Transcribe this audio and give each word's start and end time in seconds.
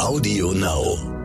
Audio 0.00 0.52
Now. 0.52 1.19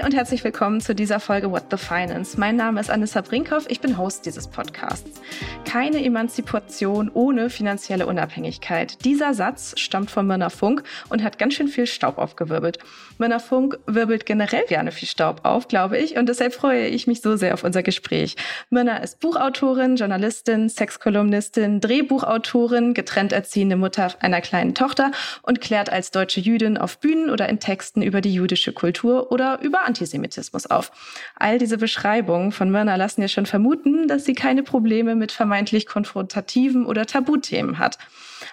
Hi 0.00 0.06
und 0.06 0.14
herzlich 0.14 0.44
willkommen 0.44 0.80
zu 0.80 0.94
dieser 0.94 1.20
Folge 1.20 1.50
What 1.50 1.64
the 1.70 1.76
Finance. 1.76 2.38
Mein 2.38 2.56
Name 2.56 2.80
ist 2.80 2.90
Anissa 2.90 3.20
Brinkhoff, 3.20 3.66
ich 3.68 3.80
bin 3.80 3.98
Host 3.98 4.24
dieses 4.24 4.48
Podcasts. 4.48 5.20
Keine 5.64 6.02
Emanzipation 6.02 7.10
ohne 7.12 7.50
finanzielle 7.50 8.06
Unabhängigkeit. 8.06 9.04
Dieser 9.04 9.34
Satz 9.34 9.74
stammt 9.78 10.10
von 10.10 10.26
Myrna 10.26 10.48
Funk 10.48 10.84
und 11.10 11.22
hat 11.22 11.38
ganz 11.38 11.54
schön 11.54 11.68
viel 11.68 11.86
Staub 11.86 12.18
aufgewirbelt. 12.18 12.78
Myrna 13.18 13.38
Funk 13.38 13.78
wirbelt 13.86 14.24
generell 14.24 14.64
gerne 14.66 14.90
viel 14.90 15.08
Staub 15.08 15.40
auf, 15.44 15.68
glaube 15.68 15.98
ich, 15.98 16.16
und 16.16 16.28
deshalb 16.28 16.54
freue 16.54 16.86
ich 16.86 17.06
mich 17.06 17.20
so 17.20 17.36
sehr 17.36 17.52
auf 17.52 17.64
unser 17.64 17.82
Gespräch. 17.82 18.36
Myrna 18.70 18.98
ist 18.98 19.20
Buchautorin, 19.20 19.96
Journalistin, 19.96 20.68
Sexkolumnistin, 20.68 21.80
Drehbuchautorin, 21.80 22.94
getrennt 22.94 23.32
erziehende 23.32 23.76
Mutter 23.76 24.14
einer 24.20 24.40
kleinen 24.40 24.74
Tochter 24.74 25.10
und 25.42 25.60
klärt 25.60 25.90
als 25.90 26.10
deutsche 26.10 26.40
Jüdin 26.40 26.78
auf 26.78 26.98
Bühnen 26.98 27.28
oder 27.28 27.48
in 27.48 27.60
Texten 27.60 28.00
über 28.00 28.22
die 28.22 28.32
jüdische 28.32 28.72
Kultur 28.72 29.30
oder 29.30 29.60
über 29.60 29.89
Antisemitismus 29.90 30.66
auf. 30.66 30.92
All 31.36 31.58
diese 31.58 31.78
Beschreibungen 31.78 32.52
von 32.52 32.70
Myrna 32.70 32.96
lassen 32.96 33.22
ja 33.22 33.28
schon 33.28 33.46
vermuten, 33.46 34.08
dass 34.08 34.24
sie 34.24 34.34
keine 34.34 34.62
Probleme 34.62 35.14
mit 35.14 35.32
vermeintlich 35.32 35.86
konfrontativen 35.86 36.86
oder 36.86 37.06
Tabuthemen 37.06 37.78
hat. 37.78 37.98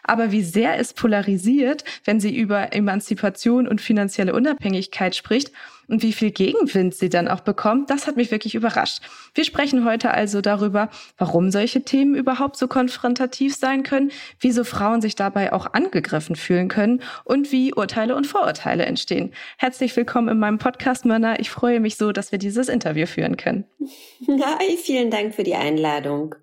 Aber 0.03 0.31
wie 0.31 0.43
sehr 0.43 0.77
es 0.79 0.93
polarisiert, 0.93 1.83
wenn 2.05 2.19
sie 2.19 2.35
über 2.35 2.73
Emanzipation 2.73 3.67
und 3.67 3.81
finanzielle 3.81 4.33
Unabhängigkeit 4.33 5.15
spricht 5.15 5.51
und 5.87 6.03
wie 6.03 6.13
viel 6.13 6.31
Gegenwind 6.31 6.93
sie 6.95 7.09
dann 7.09 7.27
auch 7.27 7.41
bekommt, 7.41 7.89
das 7.89 8.07
hat 8.07 8.17
mich 8.17 8.31
wirklich 8.31 8.55
überrascht. 8.55 9.01
Wir 9.33 9.43
sprechen 9.43 9.85
heute 9.85 10.11
also 10.11 10.41
darüber, 10.41 10.89
warum 11.17 11.51
solche 11.51 11.81
Themen 11.83 12.15
überhaupt 12.15 12.57
so 12.57 12.67
konfrontativ 12.67 13.55
sein 13.55 13.83
können, 13.83 14.11
wieso 14.39 14.63
Frauen 14.63 15.01
sich 15.01 15.15
dabei 15.15 15.53
auch 15.53 15.73
angegriffen 15.73 16.35
fühlen 16.35 16.67
können 16.67 17.01
und 17.23 17.51
wie 17.51 17.73
Urteile 17.73 18.15
und 18.15 18.27
Vorurteile 18.27 18.85
entstehen. 18.85 19.31
Herzlich 19.57 19.95
willkommen 19.95 20.27
in 20.29 20.39
meinem 20.39 20.57
Podcast, 20.57 21.05
Mörner. 21.05 21.39
Ich 21.39 21.49
freue 21.49 21.79
mich 21.79 21.95
so, 21.95 22.11
dass 22.11 22.31
wir 22.31 22.39
dieses 22.39 22.67
Interview 22.67 23.05
führen 23.05 23.37
können. 23.37 23.65
Hi, 24.27 24.77
vielen 24.77 25.09
Dank 25.09 25.35
für 25.35 25.43
die 25.43 25.55
Einladung. 25.55 26.35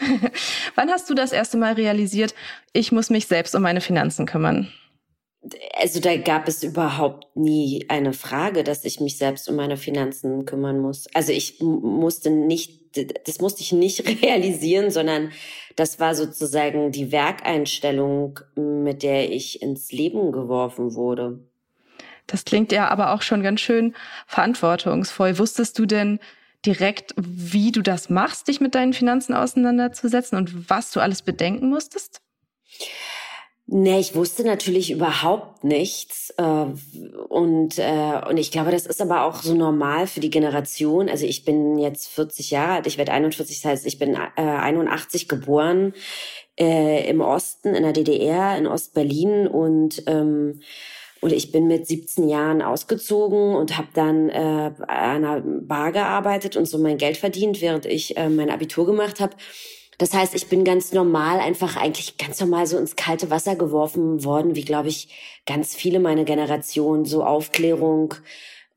Wann 0.74 0.90
hast 0.90 1.08
du 1.10 1.14
das 1.14 1.32
erste 1.32 1.56
Mal 1.56 1.74
realisiert, 1.74 2.34
ich 2.72 2.92
muss 2.92 3.10
mich 3.10 3.26
selbst 3.26 3.54
um 3.54 3.62
meine 3.62 3.80
Finanzen 3.80 4.26
kümmern? 4.26 4.72
Also 5.78 6.00
da 6.00 6.16
gab 6.18 6.48
es 6.48 6.62
überhaupt 6.62 7.34
nie 7.34 7.86
eine 7.88 8.12
Frage, 8.12 8.62
dass 8.62 8.84
ich 8.84 9.00
mich 9.00 9.16
selbst 9.16 9.48
um 9.48 9.56
meine 9.56 9.78
Finanzen 9.78 10.44
kümmern 10.44 10.80
muss. 10.80 11.06
Also 11.14 11.32
ich 11.32 11.60
musste 11.60 12.30
nicht, 12.30 12.96
das 13.26 13.40
musste 13.40 13.62
ich 13.62 13.72
nicht 13.72 14.06
realisieren, 14.22 14.90
sondern 14.90 15.32
das 15.76 15.98
war 15.98 16.14
sozusagen 16.14 16.92
die 16.92 17.10
Werkeinstellung, 17.10 18.40
mit 18.54 19.02
der 19.02 19.32
ich 19.32 19.62
ins 19.62 19.92
Leben 19.92 20.30
geworfen 20.30 20.94
wurde. 20.94 21.40
Das 22.26 22.44
klingt 22.44 22.70
ja 22.70 22.88
aber 22.88 23.12
auch 23.14 23.22
schon 23.22 23.42
ganz 23.42 23.60
schön 23.60 23.94
verantwortungsvoll. 24.26 25.38
Wusstest 25.38 25.78
du 25.78 25.86
denn 25.86 26.20
direkt, 26.66 27.14
wie 27.16 27.72
du 27.72 27.82
das 27.82 28.10
machst, 28.10 28.48
dich 28.48 28.60
mit 28.60 28.74
deinen 28.74 28.92
Finanzen 28.92 29.34
auseinanderzusetzen 29.34 30.36
und 30.36 30.70
was 30.70 30.90
du 30.90 31.00
alles 31.00 31.22
bedenken 31.22 31.68
musstest? 31.68 32.20
Nee, 33.72 34.00
ich 34.00 34.16
wusste 34.16 34.42
natürlich 34.42 34.90
überhaupt 34.90 35.62
nichts. 35.62 36.34
Äh, 36.36 36.42
und, 37.28 37.78
äh, 37.78 38.20
und 38.28 38.36
ich 38.36 38.50
glaube, 38.50 38.72
das 38.72 38.84
ist 38.84 39.00
aber 39.00 39.22
auch 39.22 39.42
so 39.42 39.54
normal 39.54 40.08
für 40.08 40.18
die 40.18 40.30
Generation. 40.30 41.08
Also 41.08 41.24
ich 41.24 41.44
bin 41.44 41.78
jetzt 41.78 42.08
40 42.08 42.50
Jahre 42.50 42.72
alt, 42.72 42.88
ich 42.88 42.98
werde 42.98 43.12
41, 43.12 43.62
das 43.62 43.70
heißt, 43.70 43.86
ich 43.86 44.00
bin 44.00 44.16
81 44.16 45.22
äh, 45.22 45.26
geboren 45.26 45.94
im 46.56 47.22
Osten, 47.22 47.74
in 47.74 47.84
der 47.84 47.94
DDR, 47.94 48.58
in 48.58 48.66
Ostberlin 48.66 49.46
und 49.46 50.02
ähm, 50.06 50.60
und 51.20 51.32
ich 51.32 51.52
bin 51.52 51.66
mit 51.66 51.86
17 51.86 52.28
Jahren 52.28 52.62
ausgezogen 52.62 53.54
und 53.54 53.76
habe 53.76 53.88
dann 53.94 54.30
äh, 54.30 54.72
an 54.86 55.24
einer 55.24 55.40
Bar 55.40 55.92
gearbeitet 55.92 56.56
und 56.56 56.66
so 56.66 56.78
mein 56.78 56.98
Geld 56.98 57.16
verdient, 57.16 57.60
während 57.60 57.86
ich 57.86 58.16
äh, 58.16 58.28
mein 58.28 58.50
Abitur 58.50 58.86
gemacht 58.86 59.20
habe. 59.20 59.36
Das 59.98 60.14
heißt, 60.14 60.34
ich 60.34 60.46
bin 60.46 60.64
ganz 60.64 60.92
normal, 60.92 61.40
einfach 61.40 61.76
eigentlich 61.76 62.16
ganz 62.16 62.40
normal 62.40 62.66
so 62.66 62.78
ins 62.78 62.96
kalte 62.96 63.28
Wasser 63.28 63.54
geworfen 63.54 64.24
worden, 64.24 64.54
wie 64.54 64.64
glaube 64.64 64.88
ich 64.88 65.08
ganz 65.44 65.74
viele 65.74 66.00
meiner 66.00 66.24
Generation, 66.24 67.04
so 67.04 67.22
Aufklärung 67.22 68.14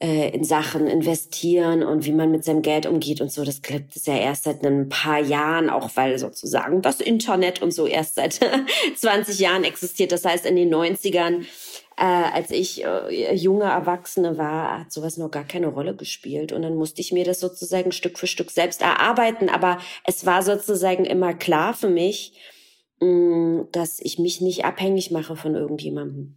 äh, 0.04 0.32
in 0.32 0.44
Sachen 0.44 0.88
investieren 0.88 1.82
und 1.82 2.06
wie 2.06 2.12
man 2.12 2.30
mit 2.30 2.44
seinem 2.44 2.62
Geld 2.62 2.86
umgeht 2.86 3.22
und 3.22 3.32
so. 3.32 3.46
Das 3.46 3.62
gibt 3.62 3.96
es 3.96 4.06
ja 4.06 4.18
erst 4.18 4.44
seit 4.44 4.66
ein 4.66 4.90
paar 4.90 5.22
Jahren, 5.22 5.70
auch 5.70 5.92
weil 5.96 6.20
sozusagen 6.20 6.82
das 6.82 7.00
Internet 7.00 7.62
und 7.62 7.72
so 7.72 7.88
erst 7.88 8.16
seit 8.16 8.42
20 8.98 9.40
Jahren 9.40 9.64
existiert. 9.64 10.12
Das 10.12 10.26
heißt, 10.26 10.46
in 10.46 10.58
den 10.58 10.76
90ern 10.76 11.46
äh, 11.98 12.04
als 12.04 12.52
ich 12.52 12.84
äh, 12.84 13.36
junge 13.36 13.66
Erwachsene 13.66 14.38
war, 14.38 14.80
hat 14.80 14.92
sowas 14.92 15.18
noch 15.18 15.30
gar 15.30 15.44
keine 15.44 15.68
Rolle 15.68 15.96
gespielt. 15.96 16.52
Und 16.52 16.62
dann 16.64 16.76
musste 16.76 17.02
ich 17.02 17.12
mir 17.12 17.26
das 17.26 17.40
sozusagen 17.40 17.92
Stück 17.92 18.18
für 18.18 18.28
Stück 18.28 18.52
selbst 18.52 18.82
erarbeiten. 18.82 19.50
Aber 19.50 19.80
es 20.06 20.26
war 20.26 20.42
sozusagen 20.42 21.06
immer 21.06 21.34
klar 21.34 21.74
für 21.74 21.90
mich, 21.90 22.34
mh, 23.00 23.08
mm, 23.08 23.68
dass 23.72 24.00
ich 24.00 24.20
mich 24.20 24.42
nicht 24.42 24.66
abhängig 24.66 25.12
mache 25.12 25.36
von 25.36 25.56
irgendjemandem. 25.56 26.36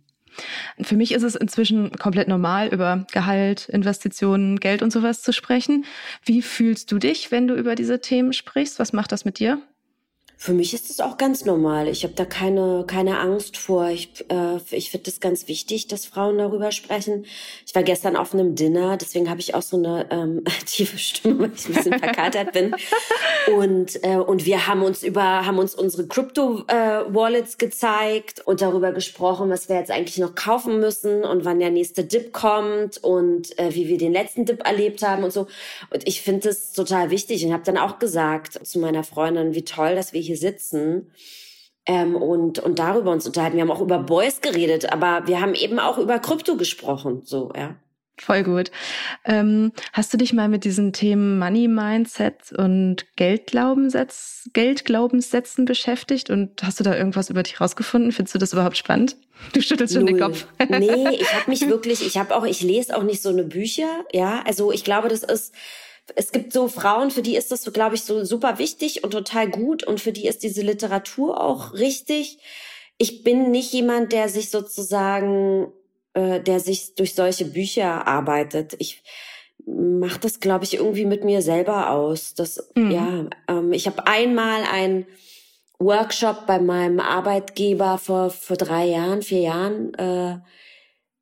Für 0.83 0.97
mich 0.97 1.13
ist 1.13 1.23
es 1.23 1.35
inzwischen 1.35 1.93
komplett 1.93 2.29
normal, 2.29 2.69
über 2.69 3.07
Gehalt, 3.13 3.69
Investitionen, 3.71 4.61
Geld 4.61 4.83
und 4.83 4.93
sowas 4.93 5.23
zu 5.23 5.33
sprechen. 5.33 5.87
Wie 6.25 6.43
fühlst 6.43 6.93
du 6.93 6.99
dich, 6.99 7.31
wenn 7.31 7.49
du 7.49 7.55
über 7.55 7.75
diese 7.75 8.01
Themen 8.01 8.35
sprichst? 8.35 8.79
Was 8.79 8.93
macht 8.93 9.13
das 9.13 9.25
mit 9.25 9.39
dir? 9.39 9.63
Für 10.39 10.53
mich 10.53 10.75
ist 10.75 10.91
das 10.91 11.01
auch 11.01 11.17
ganz 11.17 11.47
normal. 11.47 11.89
Ich 11.89 12.05
habe 12.05 12.13
da 12.13 12.27
keine, 12.27 12.85
keine 12.87 13.19
Angst 13.21 13.57
vor. 13.57 13.89
Ich, 13.89 14.25
äh, 14.29 14.59
ich 14.71 14.91
finde 14.91 15.05
das 15.05 15.19
ganz 15.19 15.49
wichtig, 15.49 15.89
dass 15.89 16.05
Frauen 16.05 16.37
darüber 16.37 16.73
sprechen. 16.73 17.25
Ich 17.67 17.75
war 17.75 17.83
gestern 17.83 18.17
auf 18.17 18.35
einem 18.35 18.55
Dinner, 18.55 18.99
deswegen 18.99 19.31
habe 19.31 19.41
ich 19.41 19.55
auch 19.55 19.63
so 19.63 19.79
eine 19.79 20.07
ähm, 20.11 20.45
tiefe 20.67 20.99
Stimme, 20.99 21.39
weil 21.39 21.53
ich 21.55 21.67
ein 21.69 21.75
bisschen 21.75 21.99
verkatert 21.99 22.53
bin. 22.53 22.77
Und, 23.57 24.05
äh, 24.05 24.17
und 24.17 24.45
wir 24.45 24.67
haben 24.67 24.83
uns 24.83 25.03
über, 25.03 25.47
haben 25.47 25.59
uns 25.59 25.75
unsere 25.75 26.07
Crypto-Wallets 26.07 27.55
äh, 27.55 27.59
gezeigt 27.59 28.43
und 28.45 28.61
darüber 28.61 28.93
gesprochen, 28.93 29.49
was 29.49 29.71
wir 29.71 29.77
jetzt 29.77 29.91
eigentlich 29.91 30.19
noch 30.19 30.35
kaufen 30.35 30.81
müssen 30.81 31.25
und 31.25 31.47
wann 31.47 31.61
der 31.61 31.71
nächste 31.71 32.05
Dip 32.05 32.35
kommt 32.35 33.03
und 33.03 33.59
äh, 33.59 33.75
wie 33.75 33.89
wir 33.89 33.97
den 33.97 34.13
letzten 34.13 34.45
Dip 34.45 34.67
erlebt 34.67 35.03
haben 35.03 35.25
und 35.25 35.33
so. 35.33 35.47
Und 35.91 36.07
ich 36.07 36.21
finde 36.21 36.49
das 36.49 36.73
total 36.73 37.11
wichtig 37.11 37.45
und 37.47 37.55
habe 37.55 37.65
dann 37.65 37.79
auch 37.79 37.99
gesagt 37.99 38.67
zu 38.67 38.79
meiner 38.79 39.03
Freundin, 39.03 39.55
wie 39.55 39.65
toll, 39.65 39.95
dass 39.95 40.13
wir 40.13 40.26
hier 40.27 40.37
sitzen 40.37 41.13
ähm, 41.87 42.17
und, 42.17 42.59
und 42.59 42.79
darüber 42.79 43.13
uns 43.13 43.27
unterhalten. 43.27 43.57
Wir 43.57 43.63
haben 43.63 43.71
auch 43.71 43.81
über 43.81 43.99
Boys 43.99 44.41
geredet, 44.41 44.93
aber 44.93 45.27
wir 45.27 45.41
haben 45.41 45.55
eben 45.55 45.79
auch 45.79 45.99
über 45.99 46.19
Krypto 46.19 46.57
gesprochen, 46.57 47.23
so, 47.25 47.53
ja. 47.57 47.77
Voll 48.19 48.45
gut. 48.45 48.71
Ähm, 49.27 49.73
hast 49.93 50.13
du 50.13 50.17
dich 50.17 50.33
mal 50.33 50.49
mit 50.49 50.65
diesen 50.65 50.95
Themen 50.95 51.39
Money 51.39 51.69
Mindset 51.69 52.51
und 52.57 53.05
Geldglaubenssätz, 53.17 54.49
Geldglaubenssätzen 54.55 55.67
beschäftigt 55.67 56.31
und 56.31 56.63
hast 56.63 56.81
du 56.81 56.85
da 56.85 56.97
irgendwas 56.97 57.29
über 57.29 57.43
dich 57.43 57.61
rausgefunden? 57.61 58.13
Findest 58.13 58.35
du 58.35 58.39
das 58.39 58.55
überhaupt 58.55 58.79
spannend? 58.79 59.19
Du 59.53 59.61
schüttelst 59.61 59.93
schon 59.93 60.07
den 60.07 60.19
Kopf. 60.19 60.47
nee, 60.67 61.09
ich 61.11 61.35
habe 61.35 61.51
mich 61.51 61.61
wirklich, 61.69 62.07
ich 62.07 62.17
habe 62.17 62.35
auch, 62.35 62.47
ich 62.47 62.63
lese 62.63 62.97
auch 62.97 63.03
nicht 63.03 63.21
so 63.21 63.29
eine 63.29 63.45
Bücher, 63.45 64.05
ja. 64.13 64.43
Also 64.47 64.73
ich 64.73 64.83
glaube, 64.83 65.09
das 65.09 65.23
ist 65.23 65.55
es 66.15 66.33
gibt 66.33 66.53
so 66.53 66.69
Frauen, 66.69 67.11
für 67.11 67.23
die 67.23 67.37
ist 67.37 67.51
das 67.51 67.63
so, 67.63 67.73
glaube 67.73 67.97
ich, 67.97 68.05
so 68.05 68.25
super 68.25 68.59
wichtig 68.59 69.03
und 69.03 69.11
total 69.11 69.49
gut 69.49 69.85
und 69.85 70.01
für 70.01 70.13
die 70.13 70.27
ist 70.27 70.43
diese 70.43 70.63
Literatur 70.63 71.41
auch 71.43 71.75
richtig. 71.75 72.39
Ich 72.99 73.25
bin 73.25 73.51
nicht 73.51 73.73
jemand, 73.73 74.13
der 74.13 74.29
sich 74.29 74.51
sozusagen, 74.51 75.73
äh, 76.15 76.41
der 76.41 76.61
sich 76.61 76.95
durch 76.95 77.15
solche 77.15 77.47
Bücher 77.47 78.07
arbeitet. 78.07 78.77
Ich 78.79 79.03
mache 79.67 80.21
das, 80.21 80.39
glaube 80.39 80.65
ich, 80.65 80.75
irgendwie 80.75 81.05
mit 81.05 81.25
mir 81.25 81.43
selber 81.43 81.91
aus. 81.91 82.35
Das, 82.35 82.71
mhm. 82.75 82.91
ja, 82.91 83.29
ähm, 83.49 83.73
ich 83.73 83.87
habe 83.87 84.07
einmal 84.07 84.63
ein 84.71 85.07
Workshop 85.79 86.47
bei 86.47 86.59
meinem 86.59 87.01
Arbeitgeber 87.01 87.99
vor 87.99 88.31
vor 88.31 88.57
drei 88.57 88.87
Jahren, 88.87 89.23
vier 89.23 89.41
Jahren. 89.41 89.93
Äh, 89.95 90.39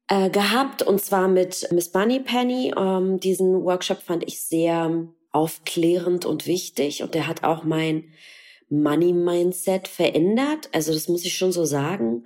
äh, 0.09 0.31
gehabt 0.31 0.83
und 0.83 1.01
zwar 1.01 1.29
mit 1.29 1.69
Miss 1.73 1.91
Bunny 1.91 2.21
Penny. 2.21 2.75
Ähm, 2.77 3.21
diesen 3.21 3.65
Workshop 3.65 4.03
fand 4.03 4.25
ich 4.25 4.41
sehr 4.41 5.09
aufklärend 5.33 6.27
und 6.27 6.47
wichtig 6.47 7.03
und 7.03 7.15
der 7.15 7.27
hat 7.27 7.45
auch 7.45 7.65
mein 7.65 8.13
Money 8.69 9.13
Mindset 9.13 9.89
verändert. 9.89 10.69
Also 10.73 10.93
das 10.93 11.09
muss 11.09 11.25
ich 11.25 11.37
schon 11.37 11.51
so 11.53 11.65
sagen. 11.65 12.25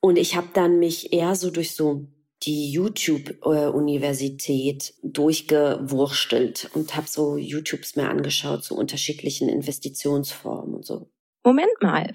Und 0.00 0.16
ich 0.16 0.34
habe 0.36 0.48
dann 0.52 0.78
mich 0.78 1.12
eher 1.12 1.34
so 1.34 1.50
durch 1.50 1.74
so 1.74 2.06
die 2.42 2.70
YouTube-Universität 2.70 4.94
durchgewurstelt 5.02 6.70
und 6.74 6.94
habe 6.94 7.08
so 7.08 7.38
YouTubes 7.38 7.96
mehr 7.96 8.10
angeschaut 8.10 8.62
zu 8.64 8.76
unterschiedlichen 8.76 9.48
Investitionsformen 9.48 10.74
und 10.74 10.84
so. 10.84 11.08
Moment 11.42 11.72
mal, 11.80 12.14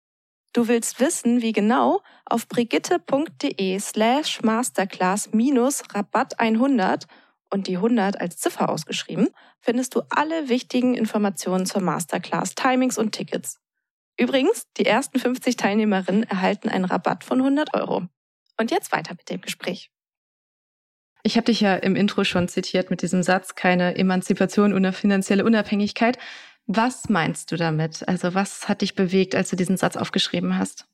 Du 0.53 0.67
willst 0.67 0.99
wissen, 0.99 1.41
wie 1.41 1.53
genau? 1.53 2.01
Auf 2.25 2.47
brigitte.de 2.47 3.79
slash 3.79 4.41
masterclass 4.41 5.31
minus 5.31 5.83
Rabatt 5.93 6.39
100 6.39 7.07
und 7.49 7.67
die 7.67 7.77
100 7.77 8.19
als 8.19 8.37
Ziffer 8.37 8.69
ausgeschrieben, 8.69 9.29
findest 9.61 9.95
du 9.95 10.01
alle 10.09 10.49
wichtigen 10.49 10.93
Informationen 10.93 11.65
zur 11.65 11.81
Masterclass, 11.81 12.55
Timings 12.55 12.97
und 12.97 13.13
Tickets. 13.13 13.59
Übrigens, 14.17 14.67
die 14.77 14.85
ersten 14.85 15.19
50 15.19 15.55
Teilnehmerinnen 15.55 16.23
erhalten 16.23 16.67
einen 16.67 16.85
Rabatt 16.85 17.23
von 17.23 17.39
100 17.39 17.73
Euro. 17.73 18.07
Und 18.57 18.71
jetzt 18.71 18.91
weiter 18.91 19.13
mit 19.13 19.29
dem 19.29 19.39
Gespräch. 19.39 19.89
Ich 21.23 21.37
habe 21.37 21.45
dich 21.45 21.61
ja 21.61 21.75
im 21.75 21.95
Intro 21.95 22.23
schon 22.23 22.47
zitiert 22.47 22.89
mit 22.89 23.01
diesem 23.03 23.23
Satz, 23.23 23.55
keine 23.55 23.95
Emanzipation 23.95 24.73
ohne 24.73 24.91
finanzielle 24.91 25.45
Unabhängigkeit. 25.45 26.17
Was 26.73 27.09
meinst 27.09 27.51
du 27.51 27.57
damit? 27.57 28.07
Also 28.07 28.33
was 28.33 28.69
hat 28.69 28.81
dich 28.81 28.95
bewegt, 28.95 29.35
als 29.35 29.49
du 29.49 29.57
diesen 29.57 29.75
Satz 29.75 29.97
aufgeschrieben 29.97 30.57
hast? 30.57 30.85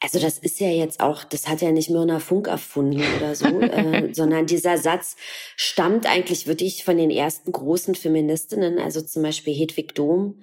Also 0.00 0.18
das 0.18 0.38
ist 0.38 0.58
ja 0.60 0.68
jetzt 0.68 1.00
auch, 1.00 1.24
das 1.24 1.48
hat 1.48 1.62
ja 1.62 1.70
nicht 1.70 1.88
Myrna 1.88 2.18
Funk 2.18 2.48
erfunden 2.48 3.02
oder 3.16 3.34
so, 3.34 3.46
äh, 3.60 4.12
sondern 4.12 4.46
dieser 4.46 4.76
Satz 4.78 5.16
stammt 5.56 6.06
eigentlich 6.06 6.46
wirklich 6.48 6.84
von 6.84 6.96
den 6.96 7.10
ersten 7.10 7.52
großen 7.52 7.94
Feministinnen, 7.94 8.78
also 8.78 9.00
zum 9.00 9.22
Beispiel 9.22 9.54
Hedwig 9.54 9.94
Dohm, 9.94 10.40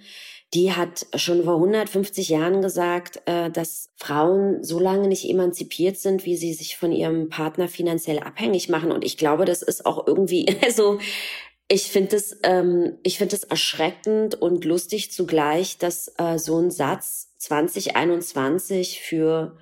die 0.54 0.72
hat 0.72 1.06
schon 1.16 1.44
vor 1.44 1.56
150 1.56 2.30
Jahren 2.30 2.62
gesagt, 2.62 3.22
äh, 3.26 3.50
dass 3.50 3.90
Frauen 3.98 4.64
so 4.64 4.80
lange 4.80 5.08
nicht 5.08 5.28
emanzipiert 5.30 5.98
sind, 5.98 6.26
wie 6.26 6.38
sie 6.38 6.54
sich 6.54 6.78
von 6.78 6.92
ihrem 6.92 7.30
Partner 7.30 7.68
finanziell 7.68 8.20
abhängig 8.20 8.70
machen. 8.70 8.92
Und 8.92 9.04
ich 9.04 9.18
glaube, 9.18 9.46
das 9.46 9.64
ist 9.64 9.86
auch 9.86 10.06
irgendwie, 10.08 10.46
also 10.64 11.00
ich 11.68 11.92
finde 11.92 12.16
es, 12.18 12.38
ähm, 12.44 12.98
ich 13.04 13.18
finde 13.18 13.36
es 13.36 13.44
erschreckend 13.44 14.36
und 14.36 14.66
lustig 14.66 15.12
zugleich, 15.12 15.78
dass 15.78 16.14
äh, 16.18 16.38
so 16.38 16.60
ein 16.60 16.72
Satz 16.72 17.36
2021 17.38 19.02
für 19.02 19.58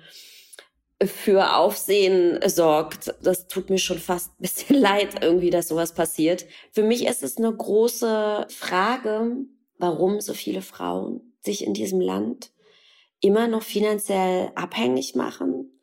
für 1.04 1.56
Aufsehen 1.56 2.38
sorgt. 2.48 3.12
Das 3.22 3.48
tut 3.48 3.70
mir 3.70 3.78
schon 3.78 3.98
fast 3.98 4.30
ein 4.30 4.42
bisschen 4.42 4.76
leid, 4.80 5.22
irgendwie, 5.22 5.50
dass 5.50 5.68
sowas 5.68 5.94
passiert. 5.94 6.46
Für 6.70 6.84
mich 6.84 7.06
ist 7.06 7.22
es 7.22 7.38
eine 7.38 7.52
große 7.52 8.46
Frage, 8.50 9.36
warum 9.78 10.20
so 10.20 10.32
viele 10.32 10.62
Frauen 10.62 11.34
sich 11.40 11.66
in 11.66 11.74
diesem 11.74 12.00
Land 12.00 12.52
immer 13.20 13.48
noch 13.48 13.62
finanziell 13.62 14.52
abhängig 14.54 15.14
machen 15.16 15.81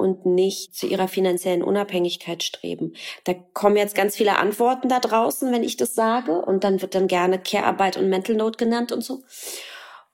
und 0.00 0.26
nicht 0.26 0.74
zu 0.74 0.86
ihrer 0.86 1.06
finanziellen 1.06 1.62
Unabhängigkeit 1.62 2.42
streben. 2.42 2.94
Da 3.24 3.34
kommen 3.52 3.76
jetzt 3.76 3.94
ganz 3.94 4.16
viele 4.16 4.38
Antworten 4.38 4.88
da 4.88 4.98
draußen, 4.98 5.52
wenn 5.52 5.62
ich 5.62 5.76
das 5.76 5.94
sage. 5.94 6.40
Und 6.40 6.64
dann 6.64 6.80
wird 6.80 6.94
dann 6.94 7.06
gerne 7.06 7.38
Care-Arbeit 7.38 7.96
und 7.96 8.08
Mental 8.08 8.34
Note 8.34 8.56
genannt 8.56 8.90
und 8.90 9.04
so. 9.04 9.22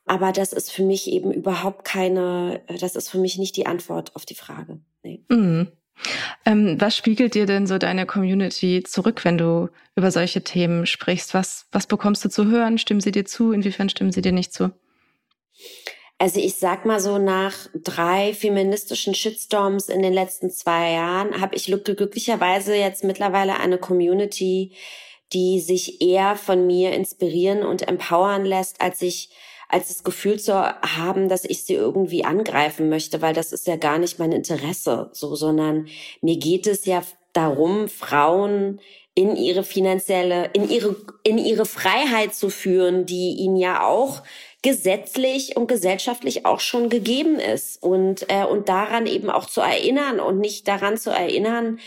Aber 0.05 0.33
das 0.33 0.53
ist 0.53 0.71
für 0.71 0.85
mich 0.85 1.11
eben 1.11 1.33
überhaupt 1.33 1.85
keine, 1.85 2.63
das 2.81 2.97
ist 2.97 3.09
für 3.09 3.19
mich 3.19 3.39
nicht 3.39 3.57
die 3.57 3.67
Antwort 3.67 4.15
auf 4.15 4.25
die 4.25 4.35
Frage. 4.35 4.81
Nee. 5.03 5.25
Mhm. 5.29 5.69
Ähm, 6.45 6.81
was 6.81 6.97
spiegelt 6.97 7.35
dir 7.35 7.47
denn 7.47 7.67
so 7.67 7.79
deine 7.79 8.07
Community 8.07 8.83
zurück, 8.83 9.25
wenn 9.25 9.39
du 9.39 9.69
über 9.97 10.11
solche 10.11 10.43
Themen 10.43 10.87
sprichst? 10.87 11.35
Was, 11.35 11.67
was 11.73 11.87
bekommst 11.87 12.25
du 12.25 12.29
zu 12.29 12.47
hören? 12.47 12.79
Stimmen 12.79 13.01
sie 13.01 13.13
dir 13.13 13.25
zu? 13.25 13.53
Inwiefern 13.53 13.89
stimmen 13.89 14.13
sie 14.13 14.21
dir 14.21 14.33
nicht 14.33 14.53
zu? 14.53 14.73
Also 16.19 16.41
ich 16.41 16.55
sag 16.57 16.87
mal 16.87 16.99
so, 16.99 17.19
nach 17.19 17.69
drei 17.75 18.33
feministischen 18.33 19.15
Shitstorms 19.15 19.91
in 19.91 20.01
den 20.01 20.15
letzten 20.15 20.51
zwei 20.51 20.93
Jahren 20.93 21.41
habe 21.41 21.55
ich 21.57 21.67
glücklicherweise 21.67 22.75
jetzt 22.75 23.05
mittlerweile 23.05 23.61
eine 23.61 23.77
Community, 23.77 24.73
die 25.35 25.61
sich 25.61 26.01
eher 26.01 26.37
von 26.37 26.67
mir 26.67 26.93
inspirieren 26.93 27.65
und 27.65 27.87
empowern 27.87 28.45
lässt, 28.47 28.81
als 28.81 29.03
ich 29.03 29.31
als 29.69 29.89
das 29.89 30.05
Gefühl 30.05 30.39
zu 30.39 30.55
haben, 30.55 31.29
dass 31.29 31.45
ich 31.45 31.65
sie 31.65 31.75
irgendwie 31.75 32.25
angreifen 32.25 32.89
möchte, 32.89 33.21
weil 33.21 33.35
das 33.35 33.53
ist 33.53 33.67
ja 33.67 33.75
gar 33.75 33.99
nicht 33.99 34.19
mein 34.19 34.31
Interesse, 34.31 35.11
so, 35.13 35.35
sondern 35.35 35.89
mir 36.21 36.37
geht 36.37 36.69
es 36.69 36.85
ja 36.87 37.03
darum, 37.33 37.89
Frauen 37.89 38.81
in 39.17 39.35
ihre 39.35 39.65
finanzielle, 39.65 40.51
in 40.53 40.71
ihre, 40.71 40.95
in 41.25 41.39
ihre 41.39 41.67
Freiheit 41.67 42.35
zu 42.35 42.49
führen, 42.49 43.07
die 43.07 43.37
ihnen 43.39 43.57
ja 43.57 43.85
auch 43.85 44.23
gesetzlich 44.63 45.57
und 45.57 45.69
gesellschaftlich 45.69 46.45
auch 46.47 46.61
schon 46.61 46.89
gegeben 46.89 47.39
ist 47.39 47.83
und, 47.83 48.27
äh, 48.29 48.45
und 48.45 48.69
daran 48.69 49.07
eben 49.07 49.31
auch 49.31 49.47
zu 49.47 49.61
erinnern 49.61 50.21
und 50.21 50.39
nicht 50.39 50.67
daran 50.67 50.97
zu 50.97 51.11
erinnern, 51.11 51.79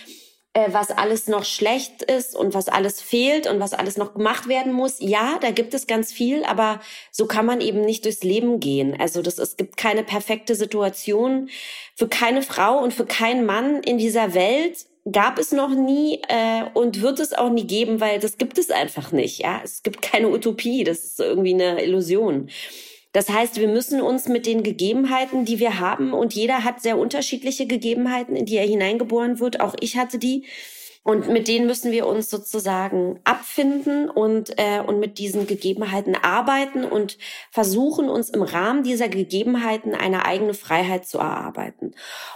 äh, 0.53 0.69
was 0.71 0.89
alles 0.89 1.27
noch 1.27 1.45
schlecht 1.45 2.01
ist 2.01 2.35
und 2.35 2.53
was 2.53 2.69
alles 2.69 3.01
fehlt 3.01 3.47
und 3.47 3.59
was 3.59 3.73
alles 3.73 3.97
noch 3.97 4.15
gemacht 4.15 4.47
werden 4.47 4.73
muss. 4.73 4.95
Ja, 4.99 5.37
da 5.41 5.51
gibt 5.51 5.73
es 5.73 5.85
ganz 5.85 6.11
viel, 6.11 6.43
aber 6.43 6.79
so 7.11 7.27
kann 7.27 7.45
man 7.45 7.61
eben 7.61 7.81
nicht 7.81 8.05
durchs 8.05 8.23
Leben 8.23 8.59
gehen. 8.59 8.99
Also 8.99 9.21
das, 9.21 9.37
es 9.37 9.57
gibt 9.57 9.77
keine 9.77 10.03
perfekte 10.03 10.55
Situation 10.55 11.49
für 11.95 12.07
keine 12.07 12.41
Frau 12.41 12.79
und 12.79 12.93
für 12.93 13.05
keinen 13.05 13.45
Mann 13.45 13.83
in 13.83 13.99
dieser 13.99 14.33
Welt 14.33 14.88
gab 15.11 15.39
es 15.39 15.51
noch 15.51 15.69
nie 15.69 16.21
äh, 16.27 16.63
und 16.73 17.01
wird 17.01 17.19
es 17.19 17.33
auch 17.33 17.49
nie 17.49 17.65
geben, 17.65 17.99
weil 17.99 18.19
das 18.19 18.37
gibt 18.37 18.57
es 18.57 18.69
einfach 18.71 19.11
nicht. 19.11 19.39
Ja, 19.39 19.61
es 19.63 19.83
gibt 19.83 20.01
keine 20.01 20.29
Utopie. 20.29 20.83
Das 20.83 20.99
ist 20.99 21.19
irgendwie 21.19 21.53
eine 21.53 21.83
Illusion. 21.83 22.49
Das 23.11 23.29
heißt, 23.29 23.59
wir 23.59 23.67
müssen 23.67 24.01
uns 24.01 24.27
mit 24.27 24.45
den 24.45 24.61
Gegebenheiten, 24.61 25.43
die 25.43 25.59
wir 25.59 25.79
haben, 25.79 26.13
und 26.13 26.33
jeder 26.33 26.63
hat 26.63 26.81
sehr 26.81 26.97
unterschiedliche 26.97 27.65
Gegebenheiten, 27.65 28.35
in 28.35 28.45
die 28.45 28.57
er 28.57 28.67
hineingeboren 28.67 29.39
wird. 29.39 29.61
Auch 29.61 29.75
ich 29.79 29.97
hatte 29.97 30.19
die. 30.19 30.45
Und 31.09 31.27
mit 31.27 31.47
denen 31.47 31.65
müssen 31.65 31.91
wir 31.91 32.05
uns 32.05 32.29
sozusagen 32.29 33.19
abfinden 33.23 34.11
und, 34.11 34.51
äh, 34.59 34.79
und 34.79 34.99
mit 34.99 35.17
diesen 35.17 35.47
Gegebenheiten 35.47 36.13
arbeiten 36.13 36.85
und 36.85 37.17
versuchen, 37.49 38.09
uns 38.09 38.29
im 38.29 38.43
Rahmen 38.43 38.83
dieser 38.83 39.09
Gegebenheiten 39.09 39.95
eine 39.95 40.27
eigene 40.27 40.53
Freiheit 40.53 41.07
zu 41.07 41.17
erarbeiten. 41.17 41.95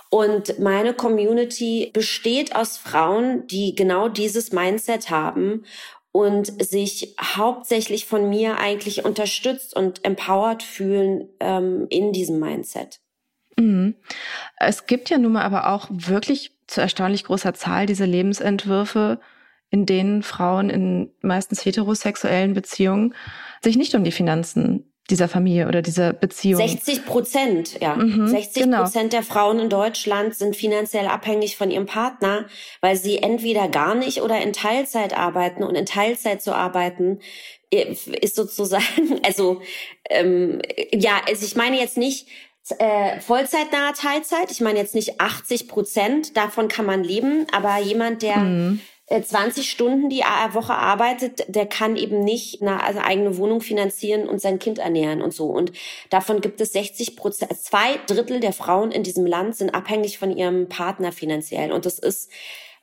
Und 0.10 0.58
meine 0.58 0.96
Community 0.96 1.92
besteht 1.94 2.56
aus 2.56 2.78
Frauen, 2.78 3.46
die 3.46 3.76
genau 3.76 4.10
dieses 4.10 4.52
Mindset 4.52 5.12
haben 5.12 5.66
und 6.12 6.48
sich 6.60 7.16
hauptsächlich 7.22 8.08
von 8.08 8.28
mir 8.28 8.58
eigentlich 8.58 9.06
unterstützt 9.06 9.76
und 9.76 10.04
empowered 10.04 10.64
fühlen 10.64 11.30
ähm, 11.40 11.86
in 11.92 12.12
diesem 12.12 12.40
Mindset. 12.40 13.02
Mhm. 13.56 13.94
Es 14.58 14.88
gibt 14.88 15.12
ja 15.12 15.20
nun 15.20 15.34
mal 15.34 15.44
aber 15.44 15.70
auch 15.70 15.90
wirklich 15.92 16.54
zu 16.74 16.82
erstaunlich 16.82 17.24
großer 17.24 17.54
Zahl 17.54 17.86
diese 17.86 18.06
Lebensentwürfe, 18.06 19.20
in 19.70 19.86
denen 19.86 20.24
Frauen 20.24 20.70
in 20.70 21.12
meistens 21.22 21.66
heterosexuellen 21.66 22.54
Beziehungen 22.54 23.16
sich 23.64 23.78
nicht 23.78 23.96
um 23.96 24.04
die 24.04 24.12
Finanzen 24.12 24.94
dieser 25.10 25.28
Familie 25.28 25.68
oder 25.68 25.82
dieser 25.82 26.14
Beziehung. 26.14 26.66
60 26.66 27.06
Prozent, 27.06 27.82
ja. 27.82 27.96
Mhm, 27.96 28.28
60 28.28 28.64
genau. 28.64 28.84
Prozent 28.84 29.12
der 29.12 29.24
Frauen 29.24 29.60
in 29.60 29.70
Deutschland 29.70 30.34
sind 30.34 30.56
finanziell 30.56 31.08
abhängig 31.08 31.58
von 31.58 31.72
ihrem 31.72 31.86
Partner, 31.86 32.46
weil 32.80 32.96
sie 32.96 33.18
entweder 33.18 33.68
gar 33.68 33.96
nicht 33.96 34.22
oder 34.22 34.42
in 34.42 34.54
Teilzeit 34.54 35.16
arbeiten. 35.16 35.64
Und 35.64 35.76
in 35.76 35.86
Teilzeit 35.86 36.42
zu 36.42 36.56
arbeiten 36.56 37.20
äh, 37.70 37.94
ist 38.22 38.36
sozusagen, 38.36 39.20
also 39.26 39.62
ähm, 40.10 40.62
ja, 40.94 41.22
also 41.28 41.46
ich 41.46 41.56
meine 41.56 41.78
jetzt 41.78 41.98
nicht 41.98 42.28
äh, 42.72 43.20
vollzeitnahe 43.20 43.94
Teilzeit. 43.94 44.52
Ich 44.52 44.62
meine 44.62 44.80
jetzt 44.80 44.96
nicht 44.96 45.20
80 45.20 45.68
Prozent, 45.68 46.38
davon 46.38 46.68
kann 46.68 46.86
man 46.86 47.04
leben, 47.04 47.46
aber 47.52 47.80
jemand, 47.80 48.22
der 48.22 48.38
mhm. 48.38 48.82
20 49.10 49.64
äh, 49.64 49.68
Stunden 49.68 50.10
die 50.10 50.22
Woche 50.54 50.74
arbeitet, 50.74 51.44
der 51.54 51.66
kann 51.66 51.98
eben 51.98 52.24
nicht 52.24 52.62
eine 52.62 52.82
also 52.82 53.00
eigene 53.00 53.38
Wohnung 53.38 53.62
finanzieren 53.62 54.28
und 54.28 54.40
sein 54.40 54.60
Kind 54.60 54.80
ernähren 54.80 55.22
und 55.22 55.34
so. 55.34 55.48
Und 55.48 55.74
davon 56.10 56.42
gibt 56.42 56.62
es 56.62 56.72
60 56.72 57.18
Prozent, 57.18 57.56
zwei 57.58 58.00
Drittel 58.08 58.40
der 58.40 58.54
Frauen 58.54 58.92
in 58.92 59.04
diesem 59.04 59.26
Land 59.26 59.56
sind 59.56 59.76
abhängig 59.76 60.18
von 60.18 60.36
ihrem 60.36 60.70
Partner 60.70 61.12
finanziell. 61.12 61.72
Und 61.72 61.86
das 61.86 62.00
ist, 62.00 62.32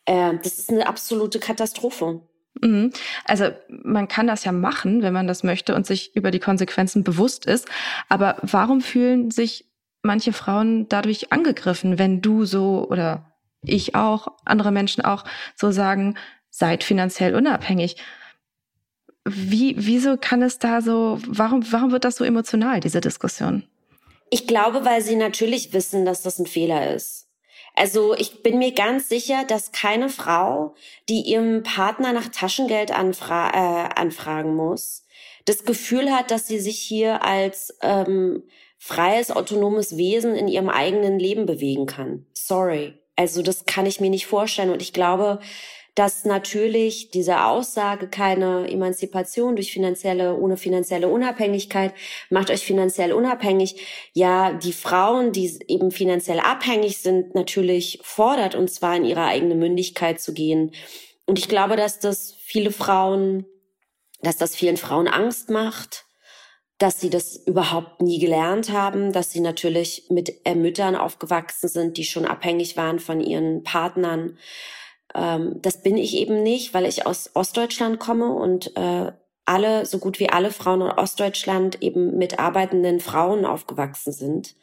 äh, 0.04 0.34
das 0.42 0.58
ist 0.58 0.70
eine 0.70 0.86
absolute 0.86 1.38
Katastrophe. 1.38 2.20
Mhm. 2.60 2.92
Also 3.24 3.48
man 3.68 4.08
kann 4.08 4.26
das 4.26 4.44
ja 4.44 4.52
machen, 4.52 5.02
wenn 5.02 5.14
man 5.14 5.26
das 5.26 5.42
möchte 5.42 5.74
und 5.74 5.86
sich 5.86 6.14
über 6.14 6.30
die 6.30 6.40
Konsequenzen 6.40 7.02
bewusst 7.02 7.46
ist. 7.46 7.66
Aber 8.08 8.36
warum 8.42 8.82
fühlen 8.82 9.30
sich 9.30 9.69
manche 10.02 10.32
Frauen 10.32 10.88
dadurch 10.88 11.32
angegriffen, 11.32 11.98
wenn 11.98 12.20
du 12.22 12.44
so 12.44 12.86
oder 12.88 13.30
ich 13.62 13.94
auch, 13.94 14.28
andere 14.44 14.72
Menschen 14.72 15.04
auch 15.04 15.24
so 15.54 15.70
sagen, 15.70 16.16
seid 16.48 16.84
finanziell 16.84 17.34
unabhängig. 17.34 17.96
Wie, 19.24 19.74
wieso 19.78 20.16
kann 20.16 20.42
es 20.42 20.58
da 20.58 20.80
so, 20.80 21.18
warum, 21.26 21.70
warum 21.70 21.92
wird 21.92 22.04
das 22.04 22.16
so 22.16 22.24
emotional, 22.24 22.80
diese 22.80 23.00
Diskussion? 23.00 23.64
Ich 24.30 24.46
glaube, 24.46 24.84
weil 24.84 25.02
sie 25.02 25.16
natürlich 25.16 25.72
wissen, 25.72 26.04
dass 26.04 26.22
das 26.22 26.38
ein 26.38 26.46
Fehler 26.46 26.94
ist. 26.94 27.28
Also 27.74 28.14
ich 28.14 28.42
bin 28.42 28.58
mir 28.58 28.72
ganz 28.72 29.08
sicher, 29.08 29.44
dass 29.44 29.72
keine 29.72 30.08
Frau, 30.08 30.74
die 31.08 31.22
ihrem 31.22 31.62
Partner 31.62 32.12
nach 32.12 32.28
Taschengeld 32.28 32.90
anfra 32.90 33.50
äh, 33.50 33.94
anfragen 33.94 34.54
muss, 34.54 35.04
das 35.44 35.64
Gefühl 35.64 36.10
hat, 36.10 36.30
dass 36.30 36.46
sie 36.46 36.58
sich 36.58 36.80
hier 36.80 37.24
als 37.24 37.76
ähm, 37.82 38.42
freies, 38.82 39.30
autonomes 39.30 39.98
Wesen 39.98 40.34
in 40.34 40.48
ihrem 40.48 40.70
eigenen 40.70 41.18
Leben 41.18 41.44
bewegen 41.44 41.84
kann. 41.86 42.26
Sorry. 42.32 42.94
Also 43.14 43.42
das 43.42 43.66
kann 43.66 43.84
ich 43.84 44.00
mir 44.00 44.08
nicht 44.08 44.26
vorstellen. 44.26 44.70
Und 44.70 44.80
ich 44.80 44.94
glaube, 44.94 45.38
dass 45.94 46.24
natürlich 46.24 47.10
diese 47.10 47.44
Aussage 47.44 48.08
keine 48.08 48.70
Emanzipation 48.70 49.54
durch 49.54 49.70
finanzielle, 49.70 50.34
ohne 50.34 50.56
finanzielle 50.56 51.08
Unabhängigkeit 51.08 51.92
macht 52.30 52.50
euch 52.50 52.64
finanziell 52.64 53.12
unabhängig. 53.12 53.76
Ja, 54.14 54.54
die 54.54 54.72
Frauen, 54.72 55.32
die 55.32 55.58
eben 55.68 55.90
finanziell 55.90 56.40
abhängig 56.40 56.98
sind, 56.98 57.34
natürlich 57.34 58.00
fordert 58.02 58.54
und 58.54 58.70
zwar 58.70 58.96
in 58.96 59.04
ihre 59.04 59.24
eigene 59.24 59.56
Mündigkeit 59.56 60.20
zu 60.22 60.32
gehen. 60.32 60.72
Und 61.26 61.38
ich 61.38 61.48
glaube, 61.48 61.76
dass 61.76 62.00
das 62.00 62.34
viele 62.40 62.72
Frauen, 62.72 63.44
dass 64.22 64.38
das 64.38 64.56
vielen 64.56 64.78
Frauen 64.78 65.06
Angst 65.06 65.50
macht, 65.50 66.06
dass 66.80 67.00
sie 67.00 67.10
das 67.10 67.36
überhaupt 67.36 68.02
nie 68.02 68.18
gelernt 68.18 68.72
haben, 68.72 69.12
dass 69.12 69.30
sie 69.30 69.40
natürlich 69.40 70.06
mit 70.10 70.44
Müttern 70.56 70.96
aufgewachsen 70.96 71.68
sind, 71.68 71.96
die 71.96 72.04
schon 72.04 72.24
abhängig 72.24 72.76
waren 72.76 72.98
von 72.98 73.20
ihren 73.20 73.62
Partnern 73.62 74.36
ähm, 75.14 75.60
das 75.62 75.82
bin 75.82 75.96
ich 75.96 76.16
eben 76.16 76.42
nicht, 76.42 76.74
weil 76.74 76.86
ich 76.86 77.06
aus 77.06 77.30
Ostdeutschland 77.34 77.98
komme 77.98 78.32
und 78.32 78.76
äh, 78.76 79.12
alle, 79.44 79.86
so 79.86 79.98
gut 79.98 80.20
wie 80.20 80.28
alle 80.28 80.50
Frauen 80.52 80.82
in 80.82 80.90
Ostdeutschland 80.90 81.82
eben 81.82 82.16
mit 82.16 82.38
arbeitenden 82.38 83.00
Frauen 83.00 83.44
aufgewachsen 83.44 84.12
sind. 84.12 84.54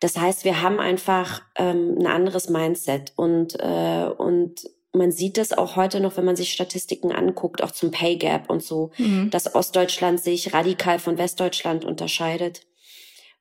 Das 0.00 0.16
heißt, 0.18 0.44
wir 0.44 0.62
haben 0.62 0.80
einfach 0.80 1.42
ähm, 1.56 1.96
ein 1.98 2.06
anderes 2.06 2.48
Mindset 2.48 3.12
und, 3.16 3.58
äh, 3.60 4.06
und 4.16 4.64
man 4.94 5.12
sieht 5.12 5.36
das 5.36 5.52
auch 5.52 5.76
heute 5.76 6.00
noch, 6.00 6.16
wenn 6.16 6.24
man 6.24 6.36
sich 6.36 6.52
Statistiken 6.52 7.12
anguckt, 7.12 7.62
auch 7.62 7.72
zum 7.72 7.90
Pay 7.90 8.16
Gap 8.16 8.50
und 8.50 8.62
so, 8.62 8.90
mhm. 8.98 9.30
dass 9.30 9.54
Ostdeutschland 9.54 10.20
sich 10.20 10.54
radikal 10.54 10.98
von 10.98 11.18
Westdeutschland 11.18 11.84
unterscheidet. 11.84 12.62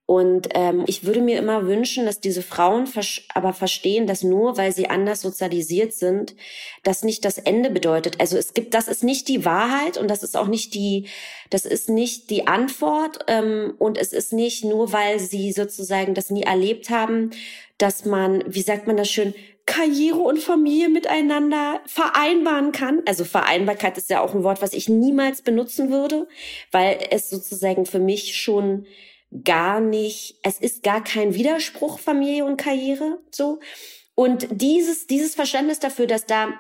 Und 0.06 0.50
ähm, 0.54 0.84
ich 0.86 1.06
würde 1.06 1.22
mir 1.22 1.40
immer 1.40 1.66
wünschen, 1.66 2.06
dass 2.06 2.20
diese 2.20 2.42
Frauen 2.42 2.90
aber 3.34 3.54
verstehen, 3.54 4.06
dass 4.06 4.22
nur 4.22 4.58
weil 4.58 4.74
sie 4.74 4.90
anders 4.90 5.22
sozialisiert 5.22 5.94
sind, 5.94 6.36
das 6.84 7.04
nicht 7.04 7.24
das 7.24 7.38
Ende 7.38 7.70
bedeutet. 7.70 8.20
Also 8.20 8.38
es 8.38 8.54
gibt, 8.54 8.74
das 8.74 8.90
ist 8.90 9.06
nicht 9.06 9.30
die 9.30 9.46
Wahrheit 9.46 9.98
und 9.98 10.10
das 10.10 10.22
ist 10.22 10.36
auch 10.36 10.48
nicht 10.48 10.74
die, 10.74 11.08
das 11.50 11.66
ist 11.66 11.88
nicht 11.88 12.30
die 12.32 12.48
Antwort 12.48 13.20
ähm, 13.28 13.76
und 13.80 13.98
es 13.98 14.12
ist 14.12 14.34
nicht 14.34 14.66
nur, 14.66 14.92
weil 14.92 15.20
sie 15.20 15.54
sozusagen 15.54 16.14
das 16.14 16.30
nie 16.30 16.44
erlebt 16.44 16.90
haben, 16.90 17.32
dass 17.78 18.04
man, 18.04 18.44
wie 18.46 18.62
sagt 18.62 18.88
man 18.88 18.98
das 18.98 19.10
schön, 19.10 19.34
Karriere 19.66 20.20
und 20.20 20.40
Familie 20.40 20.90
miteinander 20.90 21.82
vereinbaren 21.86 22.72
kann. 22.72 23.02
Also 23.06 23.24
Vereinbarkeit 23.24 23.98
ist 23.98 24.10
ja 24.10 24.22
auch 24.22 24.34
ein 24.34 24.44
Wort, 24.44 24.62
was 24.62 24.74
ich 24.74 24.90
niemals 24.90 25.42
benutzen 25.42 25.90
würde, 25.90 26.28
weil 26.72 27.00
es 27.12 27.30
sozusagen 27.30 27.86
für 27.86 28.00
mich 28.00 28.36
schon 28.36 28.86
gar 29.44 29.80
nicht, 29.80 30.38
es 30.44 30.60
ist 30.60 30.84
gar 30.84 31.04
kein 31.04 31.34
Widerspruch 31.34 32.00
Familie 32.00 32.46
und 32.46 32.58
Karriere, 32.58 33.20
so. 33.32 33.60
Und 34.16 34.48
dieses, 34.52 35.08
dieses 35.08 35.34
Verständnis 35.34 35.80
dafür, 35.80 36.06
dass 36.06 36.26
da 36.26 36.54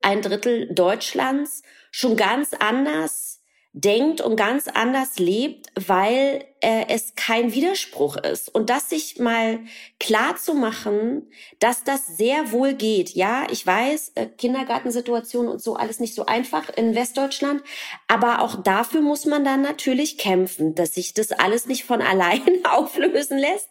ein 0.00 0.22
Drittel 0.22 0.72
Deutschlands 0.74 1.62
schon 1.90 2.16
ganz 2.16 2.52
anders 2.58 3.42
denkt 3.72 4.20
und 4.20 4.36
ganz 4.36 4.68
anders 4.68 5.18
lebt, 5.18 5.66
weil 5.74 6.44
äh, 6.60 6.86
es 6.88 7.14
kein 7.16 7.52
Widerspruch 7.52 8.16
ist. 8.16 8.54
Und 8.54 8.70
das 8.70 8.88
sich 8.88 9.18
mal 9.18 9.60
klar 10.00 10.36
zu 10.36 10.54
machen, 10.54 11.30
dass 11.58 11.84
das 11.84 12.06
sehr 12.06 12.50
wohl 12.52 12.74
geht. 12.74 13.10
Ja, 13.10 13.46
ich 13.50 13.66
weiß, 13.66 14.12
äh, 14.14 14.26
Kindergartensituation 14.26 15.48
und 15.48 15.62
so 15.62 15.74
alles 15.76 16.00
nicht 16.00 16.14
so 16.14 16.26
einfach 16.26 16.70
in 16.76 16.94
Westdeutschland, 16.94 17.62
aber 18.08 18.40
auch 18.40 18.62
dafür 18.62 19.02
muss 19.02 19.26
man 19.26 19.44
dann 19.44 19.60
natürlich 19.62 20.16
kämpfen, 20.16 20.74
dass 20.74 20.94
sich 20.94 21.12
das 21.14 21.32
alles 21.32 21.66
nicht 21.66 21.84
von 21.84 22.00
allein 22.06 22.64
auflösen 22.64 23.38
lässt. 23.38 23.68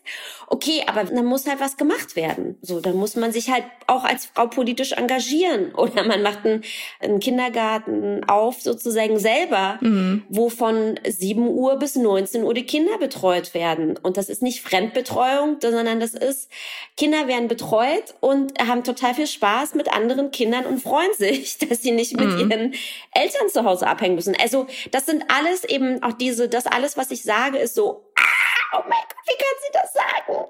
Okay, 0.48 0.84
aber 0.86 1.06
dann 1.06 1.26
muss 1.26 1.48
halt 1.48 1.60
was 1.60 1.78
gemacht 1.78 2.16
werden. 2.16 2.58
So, 2.62 2.80
dann 2.80 2.96
muss 2.96 3.16
man 3.16 3.32
sich 3.32 3.50
halt 3.50 3.66
auch 3.88 4.04
als 4.04 4.28
Frau 4.28 4.48
politisch 4.48 4.92
engagieren 4.92 5.74
oder 5.76 6.04
man 6.04 6.22
macht 6.22 6.46
einen, 6.46 6.64
einen 7.00 7.20
Kindergarten 7.20 8.24
auf 8.26 8.62
sozusagen 8.62 9.18
selber, 9.18 9.80
mhm. 9.82 10.24
wo 10.30 10.50
von 10.50 11.00
7 11.08 11.48
Uhr 11.48 11.78
bis 11.78 11.96
19 11.96 12.44
Uhr 12.44 12.54
die 12.54 12.66
Kinder 12.76 12.98
betreut 12.98 13.54
werden. 13.54 13.96
Und 13.96 14.18
das 14.18 14.28
ist 14.28 14.42
nicht 14.42 14.62
Fremdbetreuung, 14.62 15.60
sondern 15.62 16.02
das 16.02 16.14
ist, 16.14 16.52
Kinder 16.98 17.26
werden 17.26 17.48
betreut 17.48 18.16
und 18.20 18.60
haben 18.60 18.84
total 18.84 19.14
viel 19.14 19.28
Spaß 19.28 19.76
mit 19.76 19.88
anderen 19.94 20.30
Kindern 20.32 20.66
und 20.66 20.84
freuen 20.84 21.14
sich, 21.14 21.58
dass 21.70 21.82
sie 21.82 21.92
nicht 21.92 22.18
mit 22.18 22.28
mhm. 22.28 22.52
ihren 22.52 22.76
Eltern 23.14 23.48
zu 23.48 23.64
Hause 23.64 23.88
abhängen 23.88 24.16
müssen. 24.16 24.36
Also 24.42 24.68
das 24.92 25.06
sind 25.06 25.24
alles 25.30 25.64
eben 25.64 26.04
auch 26.04 26.12
diese, 26.12 26.50
das 26.50 26.68
alles, 26.68 26.98
was 26.98 27.12
ich 27.12 27.24
sage, 27.24 27.60
ist 27.60 27.76
so, 27.76 28.12
ah, 28.18 28.78
oh 28.78 28.84
mein 28.90 29.00
Gott, 29.08 29.24
wie 29.26 29.38
kann 29.38 29.56
sie 29.62 29.72
das 29.72 29.94
sagen? 29.94 30.46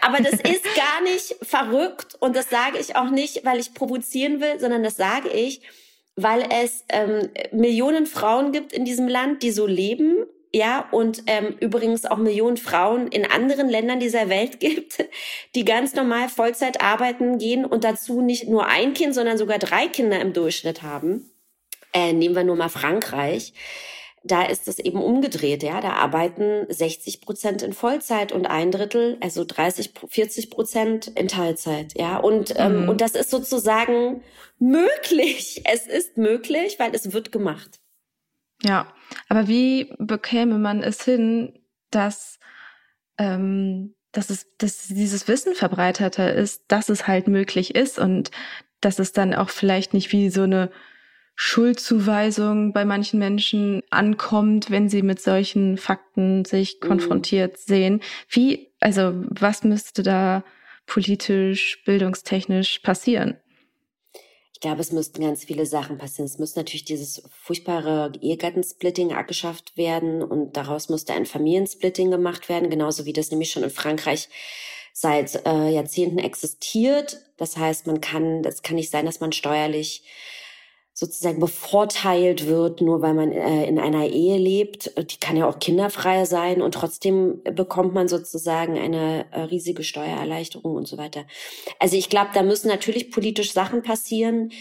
Aber 0.00 0.16
das 0.22 0.40
ist 0.50 0.64
gar 0.74 1.02
nicht 1.02 1.36
verrückt 1.42 2.16
und 2.20 2.36
das 2.36 2.48
sage 2.48 2.78
ich 2.78 2.96
auch 2.96 3.10
nicht, 3.10 3.44
weil 3.44 3.60
ich 3.60 3.74
provozieren 3.74 4.40
will, 4.40 4.58
sondern 4.58 4.82
das 4.82 4.96
sage 4.96 5.28
ich, 5.28 5.60
weil 6.16 6.42
es 6.50 6.86
ähm, 6.88 7.28
Millionen 7.52 8.06
Frauen 8.06 8.50
gibt 8.50 8.72
in 8.72 8.86
diesem 8.86 9.08
Land, 9.08 9.42
die 9.42 9.50
so 9.50 9.66
leben 9.66 10.24
ja, 10.52 10.88
und 10.90 11.22
ähm, 11.26 11.54
übrigens 11.60 12.06
auch 12.06 12.16
Millionen 12.16 12.56
Frauen 12.56 13.06
in 13.06 13.24
anderen 13.24 13.68
Ländern 13.68 14.00
dieser 14.00 14.28
Welt 14.28 14.58
gibt, 14.58 15.04
die 15.54 15.64
ganz 15.64 15.94
normal 15.94 16.28
Vollzeit 16.28 16.80
arbeiten 16.82 17.38
gehen 17.38 17.64
und 17.64 17.84
dazu 17.84 18.20
nicht 18.20 18.48
nur 18.48 18.66
ein 18.66 18.92
Kind, 18.94 19.14
sondern 19.14 19.38
sogar 19.38 19.58
drei 19.58 19.86
Kinder 19.86 20.20
im 20.20 20.32
Durchschnitt 20.32 20.82
haben. 20.82 21.30
Äh, 21.92 22.12
nehmen 22.12 22.34
wir 22.34 22.44
nur 22.44 22.56
mal 22.56 22.68
Frankreich. 22.68 23.52
Da 24.22 24.42
ist 24.42 24.68
es 24.68 24.78
eben 24.78 25.00
umgedreht, 25.00 25.62
ja. 25.62 25.80
Da 25.80 25.92
arbeiten 25.92 26.66
60 26.68 27.20
Prozent 27.22 27.62
in 27.62 27.72
Vollzeit 27.72 28.32
und 28.32 28.46
ein 28.46 28.70
Drittel, 28.70 29.16
also 29.20 29.44
30, 29.44 29.92
40 30.08 30.50
Prozent 30.50 31.06
in 31.06 31.28
Teilzeit, 31.28 31.96
ja. 31.96 32.18
Und, 32.18 32.54
ähm, 32.56 32.82
mhm. 32.82 32.88
und 32.88 33.00
das 33.00 33.12
ist 33.12 33.30
sozusagen 33.30 34.22
möglich. 34.58 35.62
Es 35.64 35.86
ist 35.86 36.18
möglich, 36.18 36.78
weil 36.78 36.94
es 36.94 37.12
wird 37.12 37.32
gemacht. 37.32 37.80
Ja, 38.62 38.92
aber 39.28 39.48
wie 39.48 39.92
bekäme 39.98 40.58
man 40.58 40.82
es 40.82 41.02
hin, 41.04 41.58
dass, 41.90 42.38
ähm, 43.18 43.94
dass, 44.12 44.30
es, 44.30 44.46
dass 44.58 44.88
dieses 44.88 45.28
Wissen 45.28 45.54
verbreiteter 45.54 46.34
ist, 46.34 46.64
dass 46.68 46.88
es 46.88 47.06
halt 47.06 47.28
möglich 47.28 47.74
ist 47.74 47.98
und 47.98 48.30
dass 48.80 48.98
es 48.98 49.12
dann 49.12 49.34
auch 49.34 49.50
vielleicht 49.50 49.94
nicht 49.94 50.12
wie 50.12 50.30
so 50.30 50.42
eine 50.42 50.70
Schuldzuweisung 51.42 52.72
bei 52.72 52.84
manchen 52.84 53.18
Menschen 53.18 53.82
ankommt, 53.90 54.70
wenn 54.70 54.88
sie 54.88 55.02
mit 55.02 55.22
solchen 55.22 55.78
Fakten 55.78 56.44
sich 56.44 56.78
mhm. 56.82 56.86
konfrontiert 56.86 57.56
sehen. 57.56 58.00
Wie, 58.28 58.72
also 58.80 59.24
was 59.28 59.64
müsste 59.64 60.02
da 60.02 60.44
politisch, 60.86 61.82
bildungstechnisch 61.84 62.80
passieren? 62.80 63.38
Ich 64.60 64.68
glaube, 64.68 64.82
es 64.82 64.92
müssten 64.92 65.22
ganz 65.22 65.42
viele 65.42 65.64
Sachen 65.64 65.96
passieren. 65.96 66.26
Es 66.26 66.38
müsste 66.38 66.60
natürlich 66.60 66.84
dieses 66.84 67.22
furchtbare 67.30 68.12
Ehegattensplitting 68.20 69.14
abgeschafft 69.14 69.74
werden 69.78 70.22
und 70.22 70.54
daraus 70.54 70.90
müsste 70.90 71.14
ein 71.14 71.24
Familiensplitting 71.24 72.10
gemacht 72.10 72.50
werden, 72.50 72.68
genauso 72.68 73.06
wie 73.06 73.14
das 73.14 73.30
nämlich 73.30 73.50
schon 73.50 73.62
in 73.62 73.70
Frankreich 73.70 74.28
seit 74.92 75.46
äh, 75.46 75.70
Jahrzehnten 75.70 76.18
existiert. 76.18 77.22
Das 77.38 77.56
heißt, 77.56 77.86
man 77.86 78.02
kann, 78.02 78.42
das 78.42 78.60
kann 78.60 78.76
nicht 78.76 78.90
sein, 78.90 79.06
dass 79.06 79.20
man 79.20 79.32
steuerlich 79.32 80.02
sozusagen 80.92 81.40
bevorteilt 81.40 82.46
wird, 82.46 82.80
nur 82.80 83.00
weil 83.00 83.14
man 83.14 83.32
äh, 83.32 83.64
in 83.66 83.78
einer 83.78 84.06
Ehe 84.06 84.36
lebt. 84.36 84.92
Die 84.98 85.18
kann 85.18 85.36
ja 85.36 85.48
auch 85.48 85.58
kinderfrei 85.58 86.24
sein 86.24 86.60
und 86.60 86.74
trotzdem 86.74 87.42
bekommt 87.44 87.94
man 87.94 88.08
sozusagen 88.08 88.78
eine 88.78 89.26
äh, 89.32 89.42
riesige 89.42 89.82
Steuererleichterung 89.82 90.74
und 90.74 90.86
so 90.86 90.98
weiter. 90.98 91.24
Also 91.78 91.96
ich 91.96 92.10
glaube, 92.10 92.30
da 92.34 92.42
müssen 92.42 92.68
natürlich 92.68 93.10
politisch 93.10 93.52
Sachen 93.52 93.82
passieren. 93.82 94.52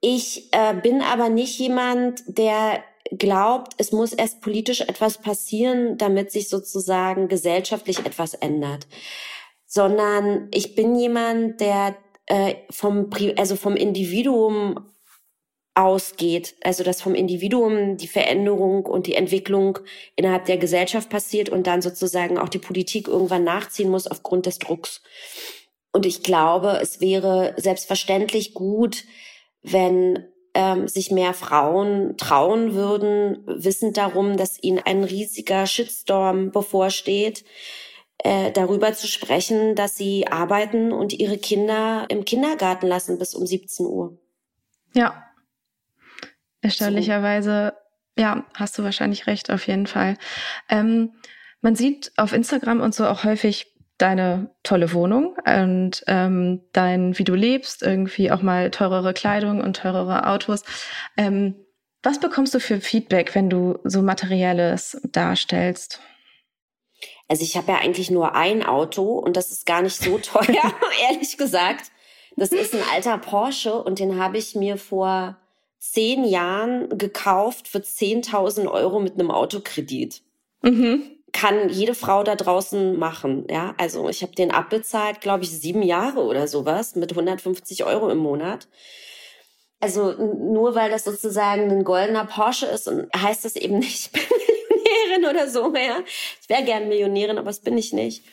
Ich 0.00 0.48
äh, 0.52 0.74
bin 0.74 1.02
aber 1.02 1.28
nicht 1.28 1.58
jemand, 1.58 2.22
der 2.26 2.82
glaubt, 3.10 3.74
es 3.78 3.92
muss 3.92 4.12
erst 4.12 4.40
politisch 4.40 4.80
etwas 4.80 5.18
passieren, 5.18 5.98
damit 5.98 6.30
sich 6.30 6.48
sozusagen 6.48 7.28
gesellschaftlich 7.28 7.98
etwas 8.00 8.34
ändert, 8.34 8.86
sondern 9.66 10.48
ich 10.52 10.74
bin 10.74 10.96
jemand, 10.96 11.60
der 11.60 11.96
äh, 12.26 12.54
vom, 12.70 13.10
also 13.36 13.56
vom 13.56 13.76
Individuum 13.76 14.91
ausgeht, 15.74 16.54
also 16.62 16.84
dass 16.84 17.00
vom 17.00 17.14
Individuum 17.14 17.96
die 17.96 18.08
Veränderung 18.08 18.84
und 18.84 19.06
die 19.06 19.14
Entwicklung 19.14 19.78
innerhalb 20.16 20.44
der 20.44 20.58
Gesellschaft 20.58 21.08
passiert 21.08 21.48
und 21.48 21.66
dann 21.66 21.80
sozusagen 21.80 22.38
auch 22.38 22.50
die 22.50 22.58
Politik 22.58 23.08
irgendwann 23.08 23.44
nachziehen 23.44 23.90
muss 23.90 24.06
aufgrund 24.06 24.46
des 24.46 24.58
Drucks. 24.58 25.02
Und 25.92 26.04
ich 26.06 26.22
glaube, 26.22 26.78
es 26.82 27.00
wäre 27.00 27.54
selbstverständlich 27.56 28.54
gut, 28.54 29.04
wenn 29.62 30.26
ähm, 30.54 30.88
sich 30.88 31.10
mehr 31.10 31.32
Frauen 31.32 32.16
trauen 32.18 32.74
würden, 32.74 33.42
wissend 33.46 33.96
darum, 33.96 34.36
dass 34.36 34.62
ihnen 34.62 34.80
ein 34.80 35.04
riesiger 35.04 35.66
Shitstorm 35.66 36.50
bevorsteht, 36.50 37.44
äh, 38.18 38.52
darüber 38.52 38.92
zu 38.92 39.06
sprechen, 39.06 39.74
dass 39.74 39.96
sie 39.96 40.26
arbeiten 40.26 40.92
und 40.92 41.12
ihre 41.12 41.38
Kinder 41.38 42.06
im 42.08 42.24
Kindergarten 42.24 42.86
lassen 42.86 43.18
bis 43.18 43.34
um 43.34 43.46
17 43.46 43.86
Uhr. 43.86 44.18
Ja. 44.94 45.31
Erstaunlicherweise, 46.62 47.74
so. 48.16 48.22
ja, 48.22 48.46
hast 48.54 48.78
du 48.78 48.84
wahrscheinlich 48.84 49.26
recht, 49.26 49.50
auf 49.50 49.66
jeden 49.66 49.86
Fall. 49.86 50.16
Ähm, 50.68 51.12
man 51.60 51.76
sieht 51.76 52.12
auf 52.16 52.32
Instagram 52.32 52.80
und 52.80 52.94
so 52.94 53.06
auch 53.06 53.24
häufig 53.24 53.66
deine 53.98 54.50
tolle 54.62 54.92
Wohnung 54.92 55.36
und 55.46 56.02
ähm, 56.08 56.62
dein, 56.72 57.18
wie 57.18 57.24
du 57.24 57.34
lebst, 57.34 57.82
irgendwie 57.82 58.32
auch 58.32 58.42
mal 58.42 58.70
teurere 58.70 59.12
Kleidung 59.12 59.60
und 59.60 59.76
teurere 59.76 60.26
Autos. 60.26 60.64
Ähm, 61.16 61.54
was 62.02 62.18
bekommst 62.18 62.52
du 62.54 62.58
für 62.58 62.80
Feedback, 62.80 63.34
wenn 63.34 63.48
du 63.48 63.78
so 63.84 64.02
Materielles 64.02 65.00
darstellst? 65.04 66.00
Also 67.28 67.44
ich 67.44 67.56
habe 67.56 67.72
ja 67.72 67.78
eigentlich 67.78 68.10
nur 68.10 68.34
ein 68.34 68.64
Auto 68.64 69.18
und 69.18 69.36
das 69.36 69.52
ist 69.52 69.66
gar 69.66 69.82
nicht 69.82 69.96
so 69.96 70.18
teuer, 70.18 70.74
ehrlich 71.08 71.38
gesagt. 71.38 71.92
Das 72.36 72.50
ist 72.50 72.74
ein 72.74 72.82
alter 72.92 73.18
Porsche 73.18 73.74
und 73.74 73.98
den 73.98 74.18
habe 74.18 74.38
ich 74.38 74.54
mir 74.54 74.78
vor 74.78 75.36
zehn 75.82 76.24
Jahren 76.24 76.96
gekauft 76.96 77.66
für 77.66 77.78
10.000 77.78 78.70
Euro 78.70 79.00
mit 79.00 79.14
einem 79.14 79.30
Autokredit. 79.30 80.22
Mhm 80.62 81.18
kann 81.32 81.70
jede 81.70 81.94
Frau 81.94 82.22
da 82.22 82.36
draußen 82.36 82.98
machen. 82.98 83.46
Ja, 83.50 83.74
also 83.78 84.08
ich 84.10 84.22
habe 84.22 84.34
den 84.34 84.50
abbezahlt, 84.50 85.22
glaube 85.22 85.44
ich, 85.44 85.50
sieben 85.50 85.82
Jahre 85.82 86.20
oder 86.20 86.46
sowas 86.46 86.94
mit 86.94 87.12
150 87.12 87.84
Euro 87.84 88.10
im 88.10 88.18
Monat. 88.18 88.68
Also 89.80 90.12
nur 90.12 90.74
weil 90.74 90.90
das 90.90 91.04
sozusagen 91.04 91.70
ein 91.70 91.84
goldener 91.84 92.26
Porsche 92.26 92.66
ist, 92.66 92.90
heißt 93.16 93.46
das 93.46 93.56
eben 93.56 93.78
nicht, 93.78 94.10
ich 94.12 94.12
bin 94.12 94.22
Millionärin 94.68 95.34
oder 95.34 95.48
so. 95.48 95.74
Ja, 95.74 96.02
ich 96.40 96.48
wäre 96.48 96.64
gern 96.64 96.88
Millionärin, 96.88 97.38
aber 97.38 97.48
das 97.48 97.60
bin 97.60 97.78
ich 97.78 97.92
nicht. 97.92 98.24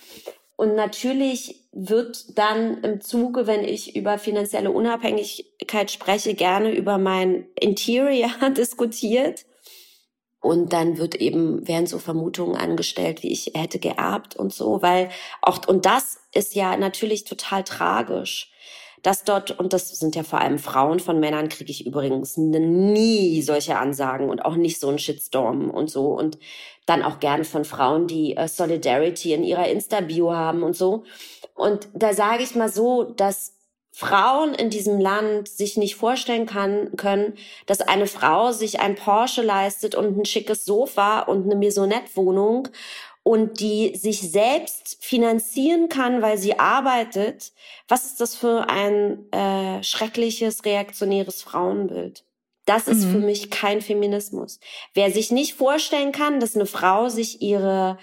Und 0.60 0.76
natürlich 0.76 1.70
wird 1.72 2.38
dann 2.38 2.84
im 2.84 3.00
Zuge, 3.00 3.48
wenn 3.48 3.64
ich 3.64 3.96
über 3.96 4.18
finanzielle 4.18 4.72
Unabhängigkeit 4.72 5.90
spreche, 5.90 6.34
gerne 6.34 6.76
über 6.76 6.98
mein 6.98 7.46
Interior 7.58 8.30
diskutiert. 8.58 9.46
Und 10.42 10.74
dann 10.74 10.98
wird 10.98 11.16
eben, 11.16 11.66
werden 11.66 11.88
so 11.88 11.98
Vermutungen 11.98 12.58
angestellt, 12.58 13.24
wie 13.24 13.32
ich 13.32 13.54
hätte 13.56 13.80
geerbt 13.80 14.36
und 14.36 14.54
so, 14.54 14.82
weil 14.82 15.08
auch, 15.42 15.66
und 15.66 15.86
das 15.86 16.20
ist 16.34 16.56
ja 16.56 16.76
natürlich 16.76 17.24
total 17.24 17.64
tragisch, 17.64 18.52
dass 19.02 19.24
dort, 19.24 19.58
und 19.58 19.72
das 19.72 19.98
sind 19.98 20.18
ja 20.18 20.24
vor 20.24 20.42
allem 20.42 20.60
Frauen, 20.60 21.00
von 21.00 21.22
Männern 21.22 21.48
kriege 21.48 21.72
ich 21.72 21.86
übrigens 21.86 22.36
nie 22.36 23.42
solche 23.42 23.78
Ansagen 23.78 24.30
und 24.30 24.44
auch 24.44 24.58
nicht 24.58 24.82
so 24.82 24.90
einen 24.90 25.00
Shitstorm 25.00 25.70
und 25.70 25.90
so. 25.90 26.08
Und 26.08 26.38
dann 26.90 27.04
auch 27.04 27.20
gerne 27.20 27.46
von 27.46 27.66
Frauen, 27.66 28.08
die 28.08 28.36
äh, 28.36 28.48
Solidarity 28.48 29.34
in 29.34 29.44
ihrer 29.44 29.68
Insta-Bio 29.68 30.34
haben 30.34 30.64
und 30.64 30.76
so. 30.76 31.04
Und 31.54 31.88
da 31.94 32.14
sage 32.14 32.44
ich 32.44 32.56
mal 32.56 32.70
so, 32.70 33.04
dass 33.04 33.54
Frauen 33.92 34.54
in 34.54 34.70
diesem 34.70 35.00
Land 35.00 35.50
sich 35.50 35.76
nicht 35.76 35.96
vorstellen 35.96 36.46
kann, 36.46 36.96
können, 36.96 37.34
dass 37.66 37.82
eine 37.82 38.08
Frau 38.08 38.52
sich 38.52 38.80
ein 38.80 38.96
Porsche 38.96 39.42
leistet 39.42 39.94
und 39.94 40.18
ein 40.18 40.26
schickes 40.26 40.64
Sofa 40.64 41.20
und 41.20 41.44
eine 41.44 41.56
Maisonette-Wohnung 41.56 42.70
und 43.24 43.60
die 43.60 43.96
sich 43.96 44.32
selbst 44.32 45.04
finanzieren 45.04 45.90
kann, 45.90 46.22
weil 46.22 46.38
sie 46.38 46.58
arbeitet. 46.58 47.52
Was 47.88 48.06
ist 48.06 48.22
das 48.22 48.36
für 48.36 48.70
ein 48.70 49.30
äh, 49.32 49.84
schreckliches, 49.84 50.64
reaktionäres 50.66 51.42
Frauenbild? 51.42 52.24
Das 52.70 52.88
ist 52.88 53.06
mhm. 53.06 53.12
für 53.12 53.18
mich 53.18 53.50
kein 53.50 53.82
Feminismus. 53.82 54.60
Wer 54.94 55.10
sich 55.10 55.32
nicht 55.32 55.56
vorstellen 55.56 56.12
kann, 56.12 56.40
dass 56.40 56.56
eine 56.56 56.68
Frau 56.68 57.10
sich 57.10 57.42
ihre 57.42 57.98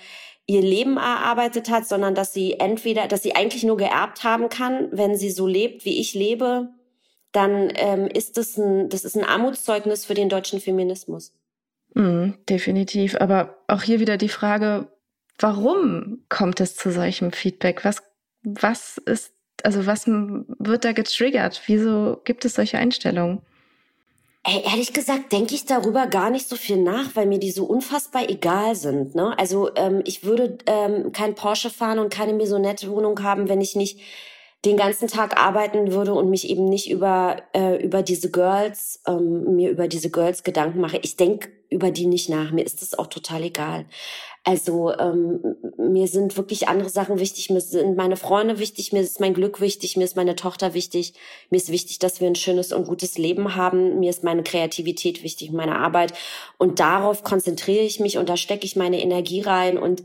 ihr 0.48 0.60
Leben 0.60 0.96
erarbeitet 0.96 1.70
hat, 1.70 1.86
sondern 1.86 2.16
dass 2.16 2.32
sie 2.32 2.54
entweder, 2.54 3.06
dass 3.06 3.22
sie 3.22 3.36
eigentlich 3.36 3.62
nur 3.62 3.76
geerbt 3.76 4.24
haben 4.24 4.48
kann, 4.48 4.88
wenn 4.90 5.14
sie 5.14 5.30
so 5.30 5.46
lebt, 5.46 5.84
wie 5.84 6.00
ich 6.00 6.14
lebe, 6.14 6.70
dann 7.30 7.72
ähm, 7.76 8.08
ist 8.08 8.38
das 8.38 8.56
ein, 8.56 8.88
das 8.88 9.04
ist 9.04 9.16
ein 9.16 9.22
Armutszeugnis 9.22 10.04
für 10.04 10.14
den 10.14 10.28
deutschen 10.28 10.58
Feminismus. 10.58 11.32
Mm, 11.94 12.30
definitiv. 12.48 13.14
Aber 13.20 13.58
auch 13.68 13.82
hier 13.82 14.00
wieder 14.00 14.16
die 14.16 14.28
Frage, 14.28 14.88
warum 15.38 16.24
kommt 16.28 16.60
es 16.60 16.74
zu 16.74 16.90
solchem 16.90 17.30
Feedback? 17.30 17.84
Was, 17.84 18.02
was 18.42 18.98
ist, 18.98 19.32
also 19.62 19.86
was 19.86 20.08
wird 20.08 20.84
da 20.84 20.90
getriggert? 20.90 21.62
Wieso 21.66 22.20
gibt 22.24 22.44
es 22.44 22.54
solche 22.54 22.78
Einstellungen? 22.78 23.42
Ey, 24.48 24.62
ehrlich 24.64 24.92
gesagt 24.92 25.32
denke 25.32 25.56
ich 25.56 25.66
darüber 25.66 26.06
gar 26.06 26.30
nicht 26.30 26.48
so 26.48 26.54
viel 26.54 26.76
nach, 26.76 27.16
weil 27.16 27.26
mir 27.26 27.40
die 27.40 27.50
so 27.50 27.64
unfassbar 27.64 28.30
egal 28.30 28.76
sind. 28.76 29.16
Ne? 29.16 29.36
Also 29.36 29.74
ähm, 29.74 30.02
ich 30.04 30.22
würde 30.22 30.58
ähm, 30.66 31.10
kein 31.10 31.34
Porsche 31.34 31.68
fahren 31.68 31.98
und 31.98 32.12
keine 32.14 32.32
Maisonette-Wohnung 32.32 33.24
haben, 33.24 33.48
wenn 33.48 33.60
ich 33.60 33.74
nicht 33.74 33.98
den 34.64 34.76
ganzen 34.76 35.08
Tag 35.08 35.36
arbeiten 35.36 35.90
würde 35.90 36.14
und 36.14 36.30
mich 36.30 36.48
eben 36.48 36.68
nicht 36.68 36.88
über 36.88 37.42
äh, 37.54 37.82
über 37.82 38.02
diese 38.02 38.30
Girls 38.30 39.00
ähm, 39.08 39.56
mir 39.56 39.70
über 39.70 39.88
diese 39.88 40.10
Girls 40.10 40.44
Gedanken 40.44 40.80
mache. 40.80 40.98
Ich 41.02 41.16
denke 41.16 41.48
über 41.68 41.90
die 41.90 42.06
nicht 42.06 42.28
nach. 42.28 42.52
Mir 42.52 42.64
ist 42.64 42.82
das 42.82 42.96
auch 42.96 43.08
total 43.08 43.42
egal. 43.42 43.86
Also 44.48 44.96
ähm, 44.96 45.56
mir 45.76 46.06
sind 46.06 46.36
wirklich 46.36 46.68
andere 46.68 46.88
Sachen 46.88 47.18
wichtig. 47.18 47.50
Mir 47.50 47.60
sind 47.60 47.96
meine 47.96 48.16
Freunde 48.16 48.60
wichtig. 48.60 48.92
Mir 48.92 49.00
ist 49.00 49.18
mein 49.18 49.34
Glück 49.34 49.60
wichtig. 49.60 49.96
Mir 49.96 50.04
ist 50.04 50.14
meine 50.14 50.36
Tochter 50.36 50.72
wichtig. 50.72 51.14
Mir 51.50 51.56
ist 51.56 51.72
wichtig, 51.72 51.98
dass 51.98 52.20
wir 52.20 52.28
ein 52.28 52.36
schönes 52.36 52.72
und 52.72 52.86
gutes 52.86 53.18
Leben 53.18 53.56
haben. 53.56 53.98
Mir 53.98 54.08
ist 54.08 54.22
meine 54.22 54.44
Kreativität 54.44 55.24
wichtig, 55.24 55.50
meine 55.50 55.74
Arbeit. 55.74 56.12
Und 56.58 56.78
darauf 56.78 57.24
konzentriere 57.24 57.82
ich 57.82 57.98
mich 57.98 58.18
und 58.18 58.28
da 58.28 58.36
stecke 58.36 58.66
ich 58.66 58.76
meine 58.76 59.02
Energie 59.02 59.40
rein 59.40 59.78
und 59.78 60.04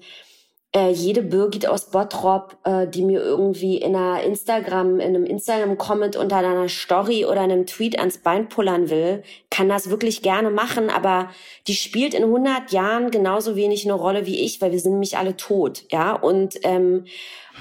äh, 0.73 0.91
jede 0.91 1.21
Birgit 1.21 1.67
aus 1.67 1.91
Bottrop, 1.91 2.57
äh, 2.63 2.87
die 2.87 3.03
mir 3.03 3.21
irgendwie 3.21 3.77
in 3.77 3.95
einer 3.95 4.23
Instagram, 4.23 4.99
in 5.01 5.09
einem 5.09 5.25
Instagram-Comment 5.25 6.15
unter 6.15 6.37
einer 6.37 6.69
Story 6.69 7.25
oder 7.25 7.41
einem 7.41 7.65
Tweet 7.65 7.99
ans 7.99 8.19
Bein 8.19 8.47
pullern 8.47 8.89
will, 8.89 9.23
kann 9.49 9.67
das 9.67 9.89
wirklich 9.89 10.21
gerne 10.21 10.49
machen, 10.49 10.89
aber 10.89 11.29
die 11.67 11.75
spielt 11.75 12.13
in 12.13 12.23
100 12.23 12.71
Jahren 12.71 13.11
genauso 13.11 13.57
wenig 13.57 13.85
eine 13.85 13.95
Rolle 13.95 14.25
wie 14.25 14.39
ich, 14.39 14.61
weil 14.61 14.71
wir 14.71 14.79
sind 14.79 14.93
nämlich 14.93 15.17
alle 15.17 15.35
tot, 15.35 15.83
ja, 15.91 16.13
und 16.13 16.59
ähm, 16.63 17.05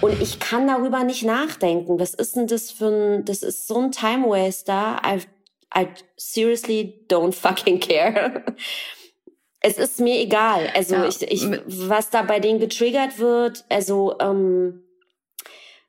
und 0.00 0.22
ich 0.22 0.38
kann 0.38 0.66
darüber 0.66 1.04
nicht 1.04 1.24
nachdenken. 1.24 1.98
Was 1.98 2.14
ist 2.14 2.36
denn 2.36 2.46
das 2.46 2.70
für 2.70 2.86
ein, 2.86 3.24
das 3.24 3.42
ist 3.42 3.66
so 3.66 3.76
ein 3.76 3.90
Time 3.90 4.28
Waster. 4.28 5.02
I, 5.04 5.20
I 5.76 5.88
seriously 6.16 7.04
don't 7.08 7.32
fucking 7.32 7.80
care. 7.80 8.44
Es 9.60 9.76
ist 9.76 10.00
mir 10.00 10.18
egal. 10.18 10.70
Also 10.74 10.96
ja. 10.96 11.08
ich, 11.08 11.22
ich, 11.22 11.46
was 11.66 12.10
da 12.10 12.22
bei 12.22 12.40
denen 12.40 12.60
getriggert 12.60 13.18
wird, 13.18 13.64
also 13.68 14.16
ähm, 14.18 14.82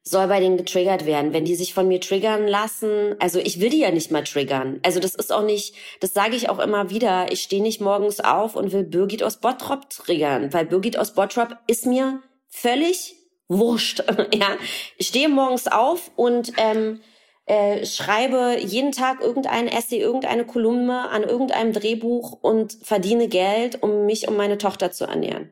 soll 0.03 0.27
bei 0.27 0.39
denen 0.39 0.57
getriggert 0.57 1.05
werden. 1.05 1.33
Wenn 1.33 1.45
die 1.45 1.55
sich 1.55 1.73
von 1.73 1.87
mir 1.87 2.01
triggern 2.01 2.47
lassen, 2.47 3.15
also 3.19 3.39
ich 3.39 3.59
will 3.59 3.69
die 3.69 3.79
ja 3.79 3.91
nicht 3.91 4.11
mal 4.11 4.23
triggern. 4.23 4.79
Also 4.83 4.99
das 4.99 5.15
ist 5.15 5.31
auch 5.31 5.43
nicht, 5.43 5.75
das 5.99 6.13
sage 6.13 6.35
ich 6.35 6.49
auch 6.49 6.59
immer 6.59 6.89
wieder. 6.89 7.31
Ich 7.31 7.41
stehe 7.41 7.61
nicht 7.61 7.81
morgens 7.81 8.19
auf 8.19 8.55
und 8.55 8.73
will 8.73 8.83
Birgit 8.83 9.23
aus 9.23 9.37
Bottrop 9.37 9.89
triggern, 9.89 10.51
weil 10.53 10.65
Birgit 10.65 10.97
aus 10.97 11.13
Bottrop 11.13 11.55
ist 11.67 11.85
mir 11.85 12.21
völlig 12.49 13.15
wurscht. 13.47 14.03
ja, 14.33 14.57
ich 14.97 15.07
stehe 15.07 15.29
morgens 15.29 15.67
auf 15.67 16.11
und 16.15 16.53
ähm, 16.57 17.01
äh, 17.45 17.85
schreibe 17.85 18.57
jeden 18.59 18.91
Tag 18.91 19.21
irgendein 19.21 19.67
Essay, 19.67 19.99
irgendeine 19.99 20.45
Kolumne 20.45 21.09
an 21.09 21.23
irgendeinem 21.23 21.73
Drehbuch 21.73 22.37
und 22.41 22.77
verdiene 22.81 23.27
Geld, 23.27 23.81
um 23.81 24.05
mich 24.05 24.27
um 24.27 24.37
meine 24.37 24.57
Tochter 24.57 24.91
zu 24.91 25.05
ernähren. 25.05 25.49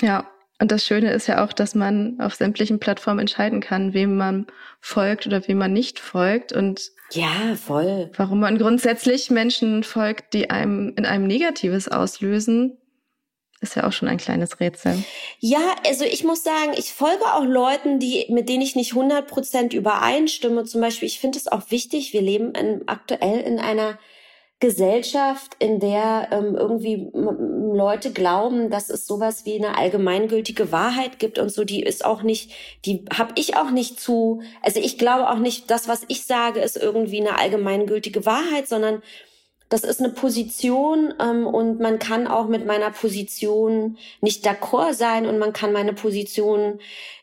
Ja, 0.00 0.28
und 0.60 0.70
das 0.70 0.84
Schöne 0.84 1.12
ist 1.12 1.26
ja 1.26 1.42
auch, 1.42 1.54
dass 1.54 1.74
man 1.74 2.20
auf 2.20 2.34
sämtlichen 2.34 2.80
Plattformen 2.80 3.20
entscheiden 3.20 3.60
kann, 3.60 3.94
wem 3.94 4.16
man 4.16 4.46
folgt 4.80 5.26
oder 5.26 5.46
wem 5.48 5.58
man 5.58 5.72
nicht 5.72 5.98
folgt 5.98 6.52
und 6.52 6.90
ja, 7.12 7.56
voll. 7.56 8.10
Warum 8.16 8.38
man 8.40 8.56
grundsätzlich 8.58 9.30
Menschen 9.30 9.82
folgt, 9.82 10.32
die 10.32 10.50
einem 10.50 10.94
in 10.96 11.06
einem 11.06 11.26
Negatives 11.26 11.88
auslösen, 11.88 12.76
ist 13.60 13.76
ja 13.76 13.86
auch 13.86 13.92
schon 13.92 14.08
ein 14.08 14.16
kleines 14.16 14.58
Rätsel. 14.58 15.02
Ja, 15.38 15.74
also 15.86 16.04
ich 16.04 16.24
muss 16.24 16.42
sagen, 16.42 16.72
ich 16.76 16.92
folge 16.92 17.24
auch 17.34 17.44
Leuten, 17.44 17.98
die, 17.98 18.26
mit 18.30 18.48
denen 18.48 18.62
ich 18.62 18.74
nicht 18.74 18.92
100 18.92 19.26
Prozent 19.26 19.74
übereinstimme. 19.74 20.64
Zum 20.64 20.80
Beispiel, 20.80 21.06
ich 21.06 21.20
finde 21.20 21.38
es 21.38 21.46
auch 21.46 21.70
wichtig, 21.70 22.12
wir 22.12 22.22
leben 22.22 22.52
in, 22.52 22.88
aktuell 22.88 23.40
in 23.40 23.58
einer 23.58 23.98
Gesellschaft, 24.60 25.56
in 25.58 25.80
der 25.80 26.28
ähm, 26.32 26.54
irgendwie 26.54 27.10
Leute 27.14 28.12
glauben, 28.12 28.68
dass 28.68 28.90
es 28.90 29.06
sowas 29.06 29.46
wie 29.46 29.56
eine 29.56 29.78
allgemeingültige 29.78 30.70
Wahrheit 30.70 31.18
gibt 31.18 31.38
und 31.38 31.48
so, 31.48 31.64
die 31.64 31.82
ist 31.82 32.04
auch 32.04 32.22
nicht, 32.22 32.52
die 32.84 33.06
habe 33.16 33.32
ich 33.36 33.56
auch 33.56 33.70
nicht 33.70 33.98
zu, 33.98 34.42
also 34.60 34.78
ich 34.78 34.98
glaube 34.98 35.30
auch 35.30 35.38
nicht, 35.38 35.70
das, 35.70 35.88
was 35.88 36.02
ich 36.08 36.26
sage, 36.26 36.60
ist 36.60 36.76
irgendwie 36.76 37.20
eine 37.20 37.38
allgemeingültige 37.38 38.26
Wahrheit, 38.26 38.68
sondern 38.68 39.02
das 39.70 39.84
ist 39.84 40.00
eine 40.00 40.10
Position 40.10 41.14
ähm, 41.20 41.46
und 41.46 41.80
man 41.80 41.98
kann 41.98 42.26
auch 42.26 42.48
mit 42.48 42.66
meiner 42.66 42.90
Position 42.90 43.96
nicht 44.20 44.46
d'accord 44.46 44.94
sein 44.94 45.26
und 45.26 45.38
man 45.38 45.52
kann 45.54 45.72
meine 45.72 45.94
Position 45.94 46.80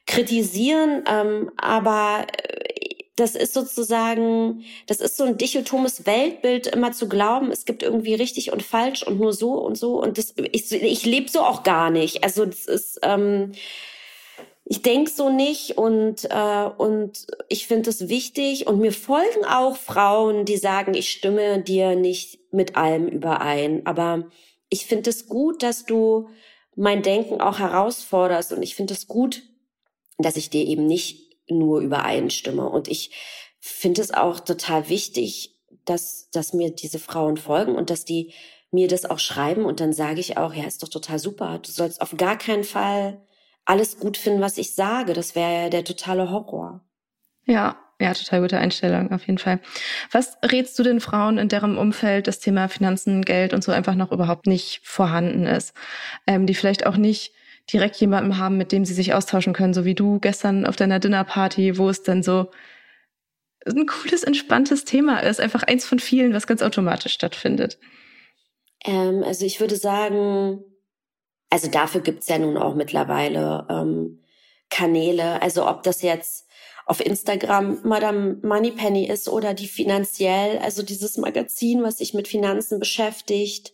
kritisieren, 0.08 1.04
ähm, 1.08 1.52
aber 1.58 2.26
äh, 2.26 2.96
das 3.18 3.36
ist 3.36 3.54
sozusagen, 3.54 4.64
das 4.86 5.02
ist 5.02 5.18
so 5.18 5.24
ein 5.24 5.38
dichotomes 5.38 6.06
Weltbild, 6.06 6.68
immer 6.68 6.92
zu 6.92 7.10
glauben, 7.10 7.52
es 7.52 7.66
gibt 7.66 7.84
irgendwie 7.84 8.14
richtig 8.14 8.54
und 8.54 8.64
falsch 8.64 9.04
und 9.04 9.20
nur 9.20 9.34
so 9.34 9.54
und 9.54 9.76
so. 9.76 10.00
Und 10.00 10.20
das, 10.20 10.36
ich, 10.52 10.72
ich 10.72 11.06
lebe 11.06 11.30
so 11.30 11.42
auch 11.42 11.64
gar 11.64 11.90
nicht. 11.90 12.24
Also 12.24 12.46
das 12.46 12.66
ist, 12.66 13.00
ähm, 13.02 13.54
ich 14.70 14.82
denk 14.82 15.08
so 15.08 15.30
nicht 15.30 15.78
und, 15.78 16.26
äh, 16.30 16.70
und 16.78 17.26
ich 17.48 17.68
finde 17.68 17.90
es 17.90 18.10
wichtig. 18.10 18.68
Und 18.68 18.80
mir 18.80 18.92
folgen 18.92 19.46
auch 19.46 19.78
Frauen, 19.78 20.44
die 20.44 20.58
sagen, 20.58 20.94
ich 20.94 21.10
stimme 21.10 21.62
dir 21.62 21.96
nicht 21.96 22.40
mit 22.52 22.76
allem 22.76 23.08
überein. 23.08 23.86
Aber 23.86 24.28
ich 24.68 24.86
finde 24.86 25.10
es 25.10 25.28
gut, 25.28 25.64
dass 25.64 25.86
du 25.86 26.28
mein 26.76 27.02
Denken 27.02 27.40
auch 27.40 27.60
herausforderst. 27.60 28.52
Und 28.52 28.62
ich 28.62 28.76
finde 28.76 28.94
es 28.94 29.08
gut, 29.08 29.44
dass 30.18 30.36
ich 30.36 30.50
dir 30.50 30.66
eben 30.66 30.86
nicht 30.86 31.38
nur 31.50 31.80
übereinstimme. 31.80 32.68
Und 32.68 32.90
ich 32.90 33.12
finde 33.62 34.02
es 34.02 34.14
auch 34.14 34.42
total 34.42 34.90
wichtig, 34.90 35.56
dass, 35.86 36.30
dass 36.32 36.52
mir 36.52 36.72
diese 36.72 37.00
Frauen 37.00 37.38
folgen 37.38 37.76
und 37.76 37.90
dass 37.90 38.04
die 38.04 38.34
mir 38.72 38.90
das 38.90 39.06
auch 39.06 39.20
schreiben. 39.20 39.64
Und 39.64 39.80
dann 39.80 39.94
sage 39.94 40.20
ich 40.20 40.36
auch, 40.36 40.54
ja, 40.54 40.66
ist 40.66 40.84
doch 40.84 40.90
total 40.90 41.20
super. 41.20 41.60
Du 41.60 41.72
sollst 41.72 42.02
auf 42.02 42.18
gar 42.18 42.38
keinen 42.38 42.66
Fall 42.66 43.22
alles 43.68 44.00
gut 44.00 44.18
finden, 44.18 44.42
was 44.42 44.58
ich 44.58 44.74
sage. 44.74 45.14
Das 45.14 45.36
wäre 45.36 45.64
ja 45.64 45.70
der 45.70 45.84
totale 45.84 46.30
Horror. 46.30 46.82
Ja, 47.46 47.78
ja, 48.00 48.14
total 48.14 48.42
gute 48.42 48.58
Einstellung, 48.58 49.12
auf 49.12 49.26
jeden 49.26 49.40
Fall. 49.40 49.60
Was 50.12 50.38
rätst 50.44 50.78
du 50.78 50.84
den 50.84 51.00
Frauen, 51.00 51.38
in 51.38 51.50
deren 51.50 51.78
Umfeld 51.78 52.28
das 52.28 52.40
Thema 52.40 52.68
Finanzen, 52.68 53.24
Geld 53.24 53.54
und 53.54 53.64
so 53.64 53.72
einfach 53.72 53.96
noch 53.96 54.12
überhaupt 54.12 54.46
nicht 54.46 54.82
vorhanden 54.84 55.46
ist? 55.46 55.74
Ähm, 56.28 56.46
die 56.46 56.54
vielleicht 56.54 56.86
auch 56.86 56.98
nicht 56.98 57.34
direkt 57.72 57.96
jemanden 57.98 58.38
haben, 58.38 58.58
mit 58.58 58.72
dem 58.72 58.86
sie 58.86 58.94
sich 58.94 59.14
austauschen 59.14 59.54
können, 59.54 59.74
so 59.74 59.84
wie 59.84 59.96
du 59.96 60.20
gestern 60.20 60.66
auf 60.66 60.76
deiner 60.76 61.00
Dinnerparty, 61.00 61.78
wo 61.78 61.90
es 61.90 62.04
dann 62.04 62.24
so 62.24 62.52
ein 63.66 63.86
cooles, 63.86 64.24
entspanntes 64.24 64.86
Thema 64.86 65.20
ist. 65.20 65.42
Einfach 65.42 65.64
eins 65.64 65.86
von 65.86 66.00
vielen, 66.00 66.34
was 66.34 66.48
ganz 66.48 66.62
automatisch 66.62 67.14
stattfindet. 67.14 67.80
Ähm, 68.86 69.24
also 69.26 69.46
ich 69.46 69.60
würde 69.60 69.76
sagen, 69.76 70.64
also 71.50 71.70
dafür 71.70 72.02
gibt's 72.02 72.28
ja 72.28 72.38
nun 72.38 72.58
auch 72.58 72.76
mittlerweile 72.76 73.66
ähm, 73.70 74.20
Kanäle. 74.70 75.42
Also 75.42 75.68
ob 75.68 75.84
das 75.84 76.02
jetzt 76.02 76.48
auf 76.86 77.06
Instagram 77.06 77.80
Madame 77.84 78.38
Moneypenny 78.44 79.08
ist 79.08 79.28
oder 79.28 79.54
die 79.54 79.68
finanziell, 79.68 80.58
also 80.60 80.84
dieses 80.84 81.18
Magazin, 81.18 81.84
was 81.84 81.98
sich 81.98 82.14
mit 82.14 82.28
Finanzen 82.28 82.80
beschäftigt. 82.80 83.74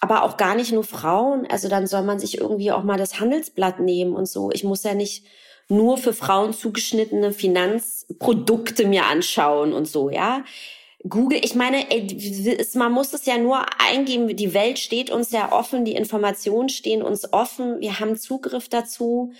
Aber 0.00 0.22
auch 0.22 0.36
gar 0.36 0.54
nicht 0.54 0.72
nur 0.72 0.84
Frauen. 0.84 1.46
Also 1.50 1.68
dann 1.68 1.86
soll 1.86 2.02
man 2.02 2.18
sich 2.18 2.38
irgendwie 2.38 2.70
auch 2.70 2.82
mal 2.82 2.98
das 2.98 3.18
Handelsblatt 3.18 3.80
nehmen 3.80 4.14
und 4.14 4.28
so. 4.28 4.50
Ich 4.52 4.62
muss 4.62 4.84
ja 4.84 4.94
nicht 4.94 5.24
nur 5.68 5.98
für 5.98 6.12
Frauen 6.12 6.52
zugeschnittene 6.52 7.32
Finanzprodukte 7.32 8.86
mir 8.86 9.06
anschauen 9.06 9.72
und 9.72 9.88
so, 9.88 10.10
ja. 10.10 10.44
Google, 11.08 11.40
ich 11.42 11.54
meine, 11.54 11.86
man 12.74 12.92
muss 12.92 13.12
es 13.12 13.26
ja 13.26 13.38
nur 13.38 13.64
eingeben, 13.80 14.34
die 14.36 14.54
Welt 14.54 14.78
steht 14.78 15.10
uns 15.10 15.30
ja 15.30 15.52
offen, 15.52 15.84
die 15.84 15.94
Informationen 15.94 16.68
stehen 16.68 17.02
uns 17.02 17.32
offen, 17.32 17.80
wir 17.80 18.00
haben 18.00 18.16
Zugriff 18.16 18.68
dazu. 18.68 19.32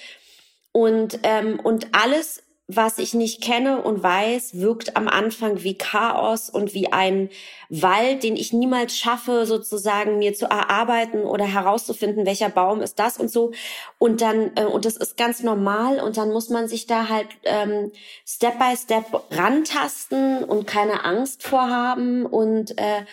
Und, 0.73 1.21
ähm, 1.23 1.59
und 1.59 1.95
alles 1.95 2.43
was 2.69 2.99
ich 2.99 3.15
nicht 3.15 3.43
kenne 3.43 3.81
und 3.81 4.03
weiß, 4.03 4.59
wirkt 4.59 4.97
am 4.97 5.07
Anfang 5.07 5.63
wie 5.63 5.79
Chaos 5.79 6.51
und 6.51 6.75
wie 6.75 6.93
ein 6.93 7.31
Wald, 7.69 8.25
den 8.25 8.37
ich 8.37 8.53
niemals 8.53 8.99
schaffe, 8.99 9.47
sozusagen 9.47 10.19
mir 10.19 10.35
zu 10.35 10.47
erarbeiten 10.47 11.23
oder 11.23 11.45
herauszufinden, 11.45 12.27
welcher 12.27 12.49
Baum 12.49 12.81
ist 12.83 12.99
das 12.99 13.19
und 13.19 13.31
so. 13.31 13.53
Und 13.99 14.21
dann, 14.21 14.51
äh, 14.57 14.65
und 14.65 14.85
das 14.85 14.97
ist 14.97 15.17
ganz 15.17 15.45
normal 15.45 16.01
und 16.01 16.17
dann 16.17 16.33
muss 16.33 16.49
man 16.49 16.67
sich 16.67 16.87
da 16.89 17.09
halt 17.09 17.29
ähm, 17.45 17.93
Step 18.27 18.59
by 18.59 18.77
Step 18.77 19.07
rantasten 19.31 20.43
und 20.43 20.67
keine 20.67 21.05
Angst 21.05 21.45
vorhaben 21.45 22.27
und 22.27 22.77
äh, 22.79 23.05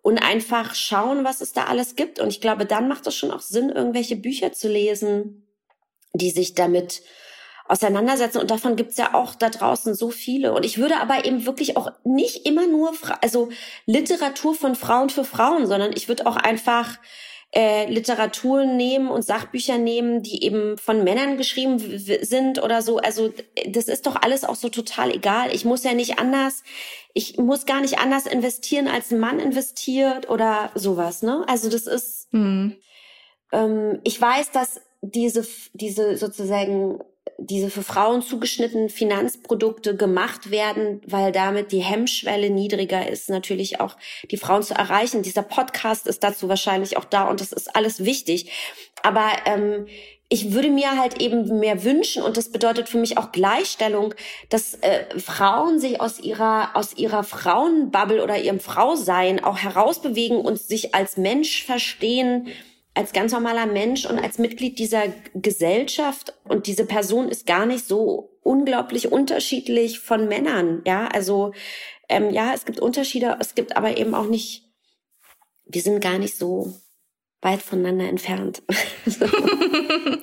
und 0.00 0.18
einfach 0.18 0.74
schauen, 0.74 1.22
was 1.22 1.40
es 1.40 1.52
da 1.52 1.66
alles 1.66 1.94
gibt. 1.94 2.18
Und 2.18 2.28
ich 2.28 2.40
glaube, 2.40 2.66
dann 2.66 2.88
macht 2.88 3.06
es 3.06 3.14
schon 3.14 3.30
auch 3.30 3.40
Sinn, 3.40 3.70
irgendwelche 3.70 4.16
Bücher 4.16 4.52
zu 4.52 4.68
lesen, 4.68 5.46
die 6.12 6.30
sich 6.30 6.54
damit 6.54 7.02
auseinandersetzen. 7.72 8.38
Und 8.38 8.50
davon 8.50 8.76
gibt's 8.76 8.98
ja 8.98 9.14
auch 9.14 9.34
da 9.34 9.48
draußen 9.48 9.94
so 9.94 10.10
viele. 10.10 10.52
Und 10.52 10.64
ich 10.64 10.76
würde 10.76 10.98
aber 10.98 11.24
eben 11.24 11.46
wirklich 11.46 11.76
auch 11.76 11.90
nicht 12.04 12.46
immer 12.46 12.66
nur, 12.66 12.92
also 13.22 13.48
Literatur 13.86 14.54
von 14.54 14.74
Frauen 14.74 15.08
für 15.08 15.24
Frauen, 15.24 15.66
sondern 15.66 15.92
ich 15.94 16.06
würde 16.06 16.26
auch 16.26 16.36
einfach 16.36 16.98
äh, 17.54 17.90
Literaturen 17.90 18.76
nehmen 18.76 19.08
und 19.08 19.24
Sachbücher 19.24 19.78
nehmen, 19.78 20.22
die 20.22 20.44
eben 20.44 20.76
von 20.76 21.02
Männern 21.02 21.38
geschrieben 21.38 21.78
sind 21.78 22.62
oder 22.62 22.82
so. 22.82 22.98
Also 22.98 23.32
das 23.66 23.88
ist 23.88 24.06
doch 24.06 24.16
alles 24.16 24.44
auch 24.44 24.54
so 24.54 24.68
total 24.68 25.10
egal. 25.10 25.54
Ich 25.54 25.64
muss 25.64 25.82
ja 25.82 25.94
nicht 25.94 26.18
anders, 26.18 26.62
ich 27.14 27.38
muss 27.38 27.64
gar 27.64 27.80
nicht 27.80 27.98
anders 27.98 28.26
investieren, 28.26 28.86
als 28.86 29.10
ein 29.10 29.18
Mann 29.18 29.40
investiert 29.40 30.28
oder 30.28 30.70
sowas. 30.74 31.22
Ne? 31.22 31.44
Also 31.46 31.70
das 31.70 31.86
ist, 31.86 32.32
mhm. 32.32 32.76
ähm, 33.50 34.00
ich 34.04 34.20
weiß, 34.20 34.50
dass 34.50 34.82
diese, 35.00 35.46
diese 35.72 36.16
sozusagen 36.18 37.00
diese 37.38 37.70
für 37.70 37.82
Frauen 37.82 38.22
zugeschnittenen 38.22 38.88
Finanzprodukte 38.88 39.96
gemacht 39.96 40.50
werden, 40.50 41.00
weil 41.06 41.32
damit 41.32 41.72
die 41.72 41.80
Hemmschwelle 41.80 42.50
niedriger 42.50 43.08
ist, 43.08 43.30
natürlich 43.30 43.80
auch 43.80 43.96
die 44.30 44.36
Frauen 44.36 44.62
zu 44.62 44.74
erreichen. 44.74 45.22
Dieser 45.22 45.42
Podcast 45.42 46.06
ist 46.06 46.22
dazu 46.22 46.48
wahrscheinlich 46.48 46.96
auch 46.96 47.04
da 47.04 47.24
und 47.24 47.40
das 47.40 47.52
ist 47.52 47.74
alles 47.74 48.04
wichtig. 48.04 48.50
Aber 49.02 49.28
ähm, 49.46 49.86
ich 50.28 50.52
würde 50.52 50.70
mir 50.70 50.98
halt 50.98 51.20
eben 51.20 51.58
mehr 51.58 51.84
wünschen 51.84 52.22
und 52.22 52.38
das 52.38 52.50
bedeutet 52.50 52.88
für 52.88 52.96
mich 52.96 53.18
auch 53.18 53.32
Gleichstellung, 53.32 54.14
dass 54.48 54.74
äh, 54.76 55.04
Frauen 55.20 55.78
sich 55.78 56.00
aus 56.00 56.20
ihrer 56.20 56.70
aus 56.74 56.96
ihrer 56.96 57.22
Frauenbubble 57.22 58.22
oder 58.22 58.38
ihrem 58.38 58.58
Frausein 58.58 59.44
auch 59.44 59.58
herausbewegen 59.58 60.38
und 60.38 60.58
sich 60.58 60.94
als 60.94 61.18
Mensch 61.18 61.64
verstehen 61.64 62.48
als 62.94 63.12
ganz 63.12 63.32
normaler 63.32 63.66
Mensch 63.66 64.04
und 64.04 64.18
als 64.18 64.38
Mitglied 64.38 64.78
dieser 64.78 65.04
Gesellschaft 65.34 66.34
und 66.44 66.66
diese 66.66 66.84
Person 66.84 67.28
ist 67.28 67.46
gar 67.46 67.66
nicht 67.66 67.86
so 67.86 68.38
unglaublich 68.42 69.10
unterschiedlich 69.10 70.00
von 70.00 70.28
Männern. 70.28 70.82
Ja, 70.86 71.08
also 71.08 71.52
ähm, 72.08 72.30
ja, 72.30 72.52
es 72.54 72.64
gibt 72.64 72.80
Unterschiede, 72.80 73.36
es 73.40 73.54
gibt 73.54 73.76
aber 73.76 73.96
eben 73.96 74.14
auch 74.14 74.26
nicht, 74.26 74.64
wir 75.64 75.80
sind 75.80 76.00
gar 76.02 76.18
nicht 76.18 76.36
so 76.36 76.74
weit 77.40 77.62
voneinander 77.62 78.08
entfernt. 78.08 78.62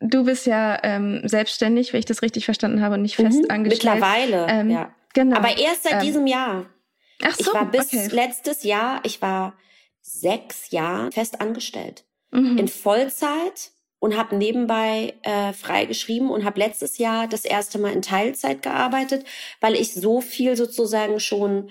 du 0.00 0.24
bist 0.24 0.46
ja 0.46 0.78
ähm, 0.82 1.22
selbstständig, 1.24 1.92
wenn 1.92 2.00
ich 2.00 2.06
das 2.06 2.22
richtig 2.22 2.46
verstanden 2.46 2.80
habe, 2.80 2.94
und 2.94 3.02
nicht 3.02 3.16
fest 3.16 3.42
mhm, 3.42 3.50
angestellt. 3.50 3.94
Mittlerweile, 3.94 4.46
ähm, 4.48 4.70
ja. 4.70 4.94
Genau. 5.12 5.36
Aber 5.36 5.56
erst 5.58 5.84
seit 5.84 5.94
ähm, 5.94 6.00
diesem 6.00 6.26
Jahr. 6.26 6.66
Ach 7.22 7.34
so, 7.36 7.50
ich 7.50 7.54
war 7.54 7.70
bis 7.70 7.92
okay. 7.92 8.08
letztes 8.10 8.62
Jahr, 8.62 9.00
ich 9.04 9.20
war 9.20 9.54
sechs 10.12 10.70
Jahren 10.70 11.12
fest 11.12 11.40
angestellt. 11.40 12.04
Mhm. 12.30 12.58
In 12.58 12.68
Vollzeit 12.68 13.72
und 13.98 14.16
habe 14.16 14.36
nebenbei 14.36 15.14
äh, 15.22 15.52
frei 15.52 15.84
geschrieben 15.84 16.30
und 16.30 16.44
habe 16.44 16.58
letztes 16.58 16.98
Jahr 16.98 17.28
das 17.28 17.44
erste 17.44 17.78
Mal 17.78 17.92
in 17.92 18.02
Teilzeit 18.02 18.62
gearbeitet, 18.62 19.24
weil 19.60 19.74
ich 19.74 19.92
so 19.94 20.20
viel 20.20 20.56
sozusagen 20.56 21.20
schon 21.20 21.70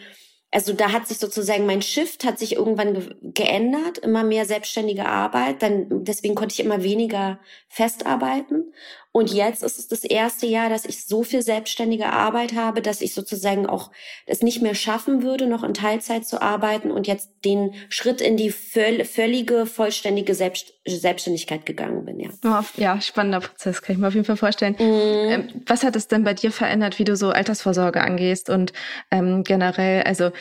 also 0.52 0.74
da 0.74 0.92
hat 0.92 1.08
sich 1.08 1.20
sozusagen 1.20 1.68
mein 1.68 1.84
Shift 1.84 2.24
hat 2.24 2.40
sich 2.40 2.56
irgendwann 2.56 2.96
ge 2.96 3.16
geändert, 3.22 4.00
immer 4.00 4.24
mehr 4.24 4.46
selbstständige 4.46 5.06
Arbeit, 5.06 5.62
dann 5.62 6.04
deswegen 6.04 6.34
konnte 6.34 6.54
ich 6.54 6.60
immer 6.60 6.82
weniger 6.82 7.40
festarbeiten 7.68 8.74
und 9.12 9.34
jetzt 9.34 9.64
ist 9.64 9.80
es 9.80 9.88
das 9.88 10.04
erste 10.04 10.46
Jahr, 10.46 10.70
dass 10.70 10.86
ich 10.86 11.06
so 11.06 11.24
viel 11.24 11.42
selbstständige 11.42 12.14
Arbeit 12.14 12.54
habe, 12.54 12.82
dass 12.82 13.02
ich 13.02 13.16
sozusagen 13.16 13.66
auch 13.66 13.90
es 14.28 14.44
nicht 14.44 14.62
mehr 14.62 14.76
schaffen 14.76 15.24
würde, 15.24 15.48
noch 15.48 15.64
in 15.64 15.74
Teilzeit 15.74 16.28
zu 16.28 16.44
arbeiten 16.44 16.92
und 16.92 17.08
jetzt 17.08 17.32
den 17.44 17.74
Schritt 17.90 18.22
in 18.22 18.38
die 18.38 18.52
völlige, 18.52 19.66
vollständige 19.66 20.36
Selbst 20.36 20.74
Selbstständigkeit 20.86 21.66
gegangen 21.66 22.06
bin. 22.06 22.20
Ja. 22.20 22.30
Oh, 22.46 22.64
ja, 22.78 23.02
spannender 23.02 23.42
Prozess, 23.42 23.82
kann 23.82 23.96
ich 23.96 24.00
mir 24.00 24.08
auf 24.08 24.14
jeden 24.14 24.26
Fall 24.26 24.38
vorstellen. 24.38 24.76
Mm. 24.80 25.30
Ähm, 25.30 25.48
was 25.66 25.84
hat 25.84 25.96
es 25.96 26.08
denn 26.08 26.24
bei 26.24 26.34
dir 26.34 26.52
verändert, 26.52 27.00
wie 27.00 27.04
du 27.04 27.16
so 27.16 27.30
Altersvorsorge 27.30 28.02
angehst 28.02 28.50
und 28.50 28.74
ähm, 29.12 29.44
generell, 29.44 30.04
also 30.04 30.32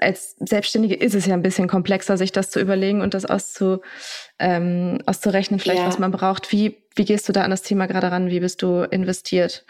als 0.00 0.36
Selbstständige 0.38 0.94
ist 0.94 1.14
es 1.14 1.26
ja 1.26 1.34
ein 1.34 1.42
bisschen 1.42 1.68
komplexer, 1.68 2.16
sich 2.16 2.32
das 2.32 2.50
zu 2.50 2.60
überlegen 2.60 3.00
und 3.00 3.14
das 3.14 3.24
auszu 3.24 3.80
ähm, 4.38 4.98
auszurechnen, 5.06 5.60
vielleicht, 5.60 5.80
ja. 5.80 5.86
was 5.86 5.98
man 5.98 6.10
braucht. 6.10 6.52
Wie, 6.52 6.76
wie 6.94 7.04
gehst 7.04 7.28
du 7.28 7.32
da 7.32 7.42
an 7.42 7.50
das 7.50 7.62
Thema 7.62 7.86
gerade 7.86 8.10
ran? 8.10 8.30
Wie 8.30 8.40
bist 8.40 8.62
du 8.62 8.82
investiert? 8.82 9.64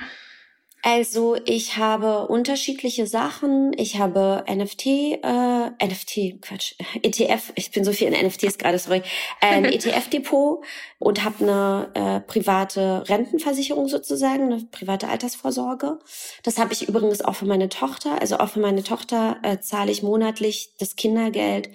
Also 0.86 1.38
ich 1.46 1.78
habe 1.78 2.26
unterschiedliche 2.26 3.06
Sachen. 3.06 3.72
Ich 3.78 3.98
habe 3.98 4.44
NFT, 4.46 4.86
äh, 4.86 5.70
NFT, 5.82 6.42
Quatsch, 6.42 6.74
ETF. 7.02 7.54
Ich 7.54 7.70
bin 7.70 7.84
so 7.84 7.92
viel 7.92 8.12
in 8.12 8.26
NFTs 8.26 8.58
gerade, 8.58 8.78
sorry. 8.78 9.00
Ein 9.40 9.64
ETF-Depot 9.64 10.62
und 10.98 11.24
habe 11.24 11.42
eine 11.42 11.90
äh, 11.94 12.20
private 12.20 13.02
Rentenversicherung 13.08 13.88
sozusagen, 13.88 14.52
eine 14.52 14.62
private 14.70 15.08
Altersvorsorge. 15.08 16.00
Das 16.42 16.58
habe 16.58 16.74
ich 16.74 16.86
übrigens 16.86 17.22
auch 17.22 17.36
für 17.36 17.46
meine 17.46 17.70
Tochter. 17.70 18.20
Also 18.20 18.36
auch 18.36 18.50
für 18.50 18.60
meine 18.60 18.82
Tochter 18.82 19.38
äh, 19.42 19.60
zahle 19.60 19.90
ich 19.90 20.02
monatlich 20.02 20.74
das 20.78 20.96
Kindergeld 20.96 21.70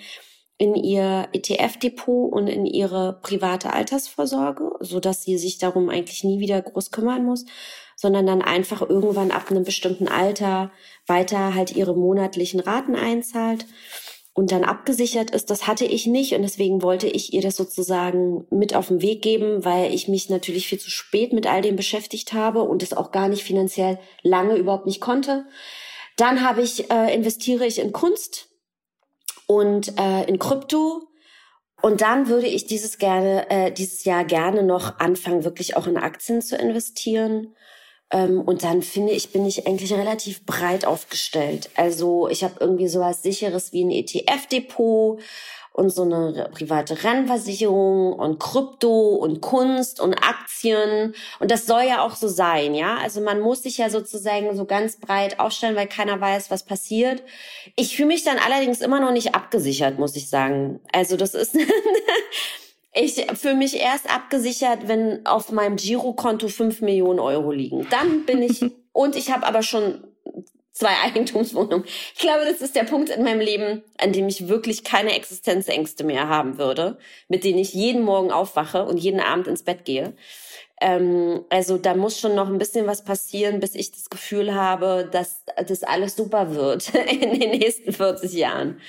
in 0.59 0.75
ihr 0.75 1.27
ETF-Depot 1.33 2.31
und 2.31 2.47
in 2.47 2.67
ihre 2.67 3.19
private 3.23 3.73
Altersvorsorge, 3.73 4.73
so 4.81 4.99
dass 4.99 5.23
sie 5.23 5.39
sich 5.39 5.57
darum 5.57 5.89
eigentlich 5.89 6.23
nie 6.23 6.39
wieder 6.39 6.61
groß 6.61 6.91
kümmern 6.91 7.25
muss 7.25 7.45
sondern 7.99 8.25
dann 8.25 8.41
einfach 8.41 8.81
irgendwann 8.81 9.29
ab 9.29 9.51
einem 9.51 9.65
bestimmten 9.65 10.07
Alter 10.07 10.71
weiter 11.05 11.53
halt 11.53 11.75
ihre 11.75 11.93
monatlichen 11.93 12.61
Raten 12.61 12.95
einzahlt 12.95 13.65
und 14.31 14.53
dann 14.53 14.63
abgesichert 14.63 15.31
ist. 15.31 15.49
Das 15.49 15.67
hatte 15.67 15.83
ich 15.83 16.07
nicht 16.07 16.33
und 16.33 16.43
deswegen 16.43 16.81
wollte 16.81 17.07
ich 17.07 17.33
ihr 17.33 17.41
das 17.41 17.57
sozusagen 17.57 18.45
mit 18.51 18.73
auf 18.73 18.87
den 18.87 19.01
Weg 19.01 19.21
geben, 19.21 19.65
weil 19.65 19.93
ich 19.93 20.07
mich 20.07 20.29
natürlich 20.29 20.69
viel 20.69 20.79
zu 20.79 20.89
spät 20.89 21.33
mit 21.33 21.45
all 21.45 21.61
dem 21.61 21.75
beschäftigt 21.75 22.31
habe 22.31 22.61
und 22.61 22.83
es 22.83 22.93
auch 22.93 23.11
gar 23.11 23.27
nicht 23.27 23.43
finanziell 23.43 23.99
lange 24.23 24.55
überhaupt 24.55 24.85
nicht 24.85 25.01
konnte. 25.01 25.45
Dann 26.15 26.41
habe 26.41 26.61
ich 26.61 26.89
äh, 26.89 27.13
investiere 27.13 27.65
ich 27.65 27.79
in 27.79 27.91
Kunst 27.91 28.48
und 29.49 29.97
äh, 29.99 30.25
in 30.25 30.37
Krypto 30.37 31.07
und 31.81 32.01
dann 32.01 32.27
würde 32.27 32.45
ich 32.45 32.67
dieses 32.67 32.99
gerne 32.99 33.49
äh, 33.49 33.71
dieses 33.71 34.03
Jahr 34.03 34.23
gerne 34.23 34.61
noch 34.61 34.99
anfangen, 34.99 35.43
wirklich 35.43 35.75
auch 35.75 35.87
in 35.87 35.97
Aktien 35.97 36.43
zu 36.43 36.55
investieren. 36.55 37.55
Ähm, 38.11 38.41
und 38.41 38.63
dann 38.63 38.83
finde 38.83 39.13
ich, 39.13 39.31
bin 39.31 39.45
ich 39.47 39.65
eigentlich 39.65 39.91
relativ 39.93 40.45
breit 40.45 40.85
aufgestellt. 40.85 41.71
Also 41.75 42.27
ich 42.27 42.43
habe 42.43 42.55
irgendwie 42.59 42.87
sowas 42.87 43.23
sicheres 43.23 43.73
wie 43.73 43.83
ein 43.83 43.91
ETF-Depot 43.91 45.19
und 45.73 45.89
so 45.89 46.03
eine 46.03 46.49
private 46.51 47.03
Rennversicherung 47.03 48.13
und 48.13 48.39
Krypto 48.39 49.15
und 49.15 49.41
Kunst 49.41 49.99
und 49.99 50.13
Aktien. 50.15 51.13
Und 51.39 51.51
das 51.51 51.65
soll 51.65 51.83
ja 51.83 52.01
auch 52.03 52.15
so 52.15 52.27
sein, 52.27 52.75
ja. 52.75 52.97
Also 52.97 53.21
man 53.21 53.39
muss 53.39 53.63
sich 53.63 53.77
ja 53.77 53.89
sozusagen 53.89 54.55
so 54.55 54.65
ganz 54.65 54.99
breit 54.99 55.39
aufstellen, 55.39 55.75
weil 55.75 55.87
keiner 55.87 56.19
weiß, 56.19 56.51
was 56.51 56.63
passiert. 56.63 57.23
Ich 57.75 57.95
fühle 57.95 58.09
mich 58.09 58.23
dann 58.23 58.37
allerdings 58.37 58.81
immer 58.81 58.99
noch 58.99 59.11
nicht 59.11 59.35
abgesichert, 59.35 59.99
muss 59.99 60.15
ich 60.15 60.29
sagen. 60.29 60.79
Also 60.91 61.17
das 61.17 61.33
ist 61.33 61.55
Ich 62.93 63.25
fühle 63.35 63.55
mich 63.55 63.75
erst 63.75 64.13
abgesichert, 64.13 64.87
wenn 64.87 65.25
auf 65.25 65.51
meinem 65.51 65.75
Girokonto 65.75 66.47
fünf 66.47 66.81
Millionen 66.81 67.19
Euro 67.19 67.51
liegen. 67.51 67.87
Dann 67.91 68.25
bin 68.25 68.41
ich, 68.41 68.65
und 68.91 69.15
ich 69.15 69.31
habe 69.31 69.45
aber 69.45 69.61
schon 69.61 70.03
zwei 70.79 70.95
Eigentumswohnungen. 71.05 71.85
Ich 71.85 72.19
glaube, 72.19 72.45
das 72.45 72.61
ist 72.61 72.75
der 72.75 72.85
Punkt 72.85 73.09
in 73.09 73.23
meinem 73.23 73.41
Leben, 73.41 73.83
an 73.97 74.13
dem 74.13 74.27
ich 74.27 74.47
wirklich 74.47 74.83
keine 74.83 75.15
Existenzängste 75.15 76.03
mehr 76.03 76.27
haben 76.27 76.57
würde, 76.57 76.97
mit 77.27 77.43
denen 77.43 77.59
ich 77.59 77.73
jeden 77.73 78.03
Morgen 78.03 78.31
aufwache 78.31 78.85
und 78.85 78.97
jeden 78.97 79.19
Abend 79.19 79.47
ins 79.47 79.63
Bett 79.63 79.85
gehe. 79.85 80.13
Ähm, 80.81 81.43
also 81.49 81.77
da 81.77 81.93
muss 81.93 82.19
schon 82.19 82.35
noch 82.35 82.47
ein 82.47 82.57
bisschen 82.57 82.87
was 82.87 83.03
passieren, 83.03 83.59
bis 83.59 83.75
ich 83.75 83.91
das 83.91 84.09
Gefühl 84.09 84.55
habe, 84.55 85.09
dass 85.11 85.43
das 85.67 85.83
alles 85.83 86.15
super 86.15 86.55
wird 86.55 86.93
in 87.11 87.39
den 87.39 87.51
nächsten 87.51 87.91
40 87.91 88.31
Jahren. 88.33 88.79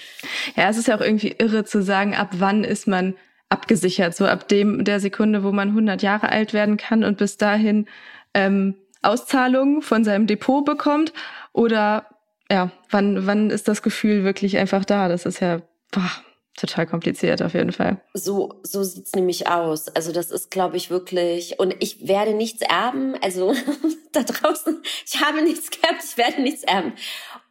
Ja, 0.57 0.71
es 0.71 0.77
ist 0.77 0.87
ja 0.87 0.97
auch 0.97 1.01
irgendwie 1.01 1.35
irre 1.39 1.65
zu 1.65 1.83
sagen, 1.83 2.15
ab 2.15 2.31
wann 2.39 2.63
ist 2.63 2.87
man 2.87 3.17
abgesichert, 3.49 4.15
so 4.15 4.27
ab 4.27 4.47
dem 4.47 4.85
der 4.85 5.01
Sekunde, 5.01 5.43
wo 5.43 5.51
man 5.51 5.71
100 5.71 6.03
Jahre 6.03 6.29
alt 6.29 6.53
werden 6.53 6.77
kann 6.77 7.03
und 7.03 7.19
bis 7.19 7.37
dahin 7.37 7.87
ähm, 8.33 8.77
Auszahlungen 9.03 9.83
von 9.83 10.05
seinem 10.05 10.29
Depot 10.29 10.65
bekommt 10.65 11.13
oder 11.53 12.07
ja, 12.51 12.71
wann 12.91 13.27
wann 13.27 13.51
ist 13.51 13.69
das 13.69 13.83
Gefühl 13.83 14.25
wirklich 14.25 14.59
einfach 14.59 14.85
da? 14.85 15.09
Das 15.09 15.25
ist 15.25 15.41
ja 15.41 15.63
boah, 15.93 16.11
total 16.57 16.87
kompliziert 16.87 17.43
auf 17.43 17.55
jeden 17.55 17.73
Fall. 17.73 18.01
So 18.13 18.61
so 18.63 18.83
sieht's 18.83 19.15
nämlich 19.15 19.49
aus. 19.49 19.89
Also 19.89 20.13
das 20.13 20.31
ist, 20.31 20.51
glaube 20.51 20.77
ich, 20.77 20.91
wirklich 20.91 21.59
und 21.59 21.75
ich 21.81 22.07
werde 22.09 22.35
nichts 22.35 22.63
erben. 22.63 23.15
Also 23.23 23.55
da 24.13 24.23
draußen, 24.23 24.83
ich 25.07 25.21
habe 25.21 25.43
nichts 25.43 25.71
gehabt, 25.71 26.03
ich 26.05 26.17
werde 26.17 26.43
nichts 26.43 26.65
erben. 26.65 26.93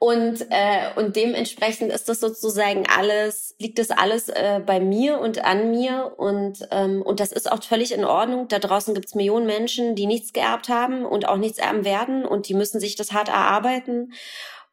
Und, 0.01 0.47
äh, 0.49 0.91
und 0.95 1.17
dementsprechend 1.17 1.91
ist 1.91 2.07
das 2.07 2.21
sozusagen 2.21 2.85
alles, 2.87 3.53
liegt 3.59 3.79
das 3.79 3.91
alles 3.91 4.29
äh, 4.29 4.61
bei 4.65 4.79
mir 4.79 5.19
und 5.19 5.43
an 5.43 5.71
mir. 5.71 6.13
Und, 6.15 6.65
ähm, 6.71 7.01
und 7.01 7.19
das 7.19 7.33
ist 7.33 7.51
auch 7.51 7.61
völlig 7.61 7.91
in 7.91 8.05
Ordnung. 8.05 8.47
Da 8.47 8.59
draußen 8.59 8.93
gibt's 8.93 9.13
Millionen 9.13 9.45
Menschen, 9.45 9.95
die 9.95 10.05
nichts 10.05 10.31
geerbt 10.31 10.69
haben 10.69 11.05
und 11.05 11.27
auch 11.27 11.35
nichts 11.35 11.57
erben 11.57 11.83
werden. 11.83 12.23
Und 12.23 12.47
die 12.47 12.53
müssen 12.53 12.79
sich 12.79 12.95
das 12.95 13.11
hart 13.11 13.27
erarbeiten. 13.27 14.13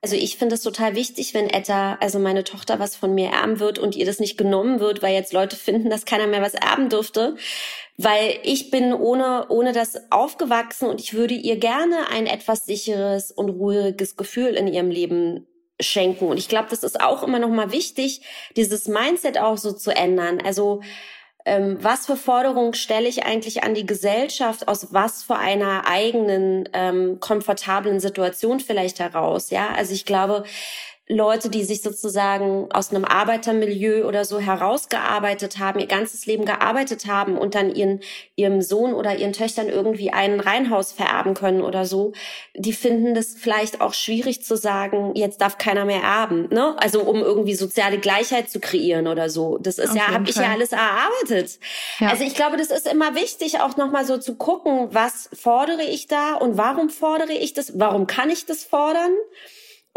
Also 0.02 0.14
ich 0.14 0.36
finde 0.36 0.54
es 0.54 0.62
total 0.62 0.94
wichtig, 0.94 1.34
wenn 1.34 1.48
Etta, 1.48 1.94
also 2.00 2.18
meine 2.18 2.44
Tochter, 2.44 2.78
was 2.78 2.94
von 2.94 3.14
mir 3.14 3.30
erben 3.30 3.58
wird 3.58 3.78
und 3.78 3.96
ihr 3.96 4.06
das 4.06 4.20
nicht 4.20 4.36
genommen 4.36 4.78
wird, 4.78 5.02
weil 5.02 5.14
jetzt 5.14 5.32
Leute 5.32 5.56
finden, 5.56 5.90
dass 5.90 6.04
keiner 6.04 6.26
mehr 6.26 6.42
was 6.42 6.54
erben 6.54 6.88
dürfte. 6.88 7.36
Weil 7.96 8.38
ich 8.42 8.70
bin 8.70 8.92
ohne, 8.92 9.46
ohne 9.48 9.72
das 9.72 10.12
aufgewachsen 10.12 10.88
und 10.88 11.00
ich 11.00 11.14
würde 11.14 11.34
ihr 11.34 11.56
gerne 11.56 12.08
ein 12.10 12.26
etwas 12.26 12.66
sicheres 12.66 13.32
und 13.32 13.48
ruhiges 13.48 14.16
Gefühl 14.16 14.54
in 14.54 14.68
ihrem 14.68 14.90
Leben 14.90 15.46
schenken. 15.80 16.26
Und 16.26 16.36
ich 16.36 16.48
glaube, 16.48 16.68
das 16.70 16.82
ist 16.82 17.00
auch 17.00 17.22
immer 17.22 17.38
noch 17.38 17.48
mal 17.48 17.72
wichtig, 17.72 18.20
dieses 18.56 18.88
Mindset 18.88 19.38
auch 19.38 19.56
so 19.56 19.72
zu 19.72 19.90
ändern. 19.94 20.40
Also 20.44 20.82
ähm, 21.46 21.78
was 21.80 22.06
für 22.06 22.16
Forderungen 22.16 22.74
stelle 22.74 23.08
ich 23.08 23.24
eigentlich 23.24 23.62
an 23.62 23.74
die 23.74 23.86
Gesellschaft 23.86 24.66
aus 24.66 24.92
was 24.92 25.22
für 25.22 25.36
einer 25.36 25.86
eigenen 25.86 26.68
ähm, 26.72 27.20
komfortablen 27.20 28.00
Situation 28.00 28.58
vielleicht 28.58 28.98
heraus? 28.98 29.50
Ja, 29.50 29.68
also 29.76 29.94
ich 29.94 30.04
glaube, 30.04 30.44
Leute, 31.08 31.50
die 31.50 31.62
sich 31.62 31.82
sozusagen 31.82 32.66
aus 32.72 32.90
einem 32.90 33.04
Arbeitermilieu 33.04 34.06
oder 34.08 34.24
so 34.24 34.40
herausgearbeitet 34.40 35.60
haben, 35.60 35.78
ihr 35.78 35.86
ganzes 35.86 36.26
Leben 36.26 36.44
gearbeitet 36.44 37.06
haben 37.06 37.38
und 37.38 37.54
dann 37.54 37.72
ihren, 37.72 38.00
ihrem 38.34 38.60
Sohn 38.60 38.92
oder 38.92 39.16
ihren 39.16 39.32
Töchtern 39.32 39.68
irgendwie 39.68 40.10
ein 40.10 40.40
Reihenhaus 40.40 40.90
vererben 40.90 41.34
können 41.34 41.62
oder 41.62 41.84
so, 41.84 42.12
die 42.56 42.72
finden 42.72 43.14
das 43.14 43.36
vielleicht 43.38 43.80
auch 43.80 43.94
schwierig 43.94 44.42
zu 44.42 44.56
sagen, 44.56 45.12
jetzt 45.14 45.40
darf 45.40 45.58
keiner 45.58 45.84
mehr 45.84 46.02
erben, 46.02 46.48
ne? 46.48 46.74
Also 46.78 47.02
um 47.02 47.22
irgendwie 47.22 47.54
soziale 47.54 47.98
Gleichheit 47.98 48.50
zu 48.50 48.58
kreieren 48.58 49.06
oder 49.06 49.30
so. 49.30 49.58
Das 49.58 49.78
ist 49.78 49.90
Auf 49.90 49.96
ja, 49.96 50.08
habe 50.08 50.28
ich 50.28 50.34
ja 50.34 50.50
alles 50.50 50.72
erarbeitet. 50.72 51.60
Ja. 52.00 52.08
Also 52.08 52.24
ich 52.24 52.34
glaube, 52.34 52.56
das 52.56 52.72
ist 52.72 52.88
immer 52.90 53.14
wichtig, 53.14 53.60
auch 53.60 53.76
nochmal 53.76 54.04
so 54.04 54.18
zu 54.18 54.34
gucken, 54.34 54.88
was 54.90 55.30
fordere 55.32 55.84
ich 55.84 56.08
da 56.08 56.34
und 56.34 56.56
warum 56.56 56.90
fordere 56.90 57.32
ich 57.32 57.52
das? 57.52 57.78
Warum 57.78 58.08
kann 58.08 58.28
ich 58.28 58.44
das 58.44 58.64
fordern? 58.64 59.12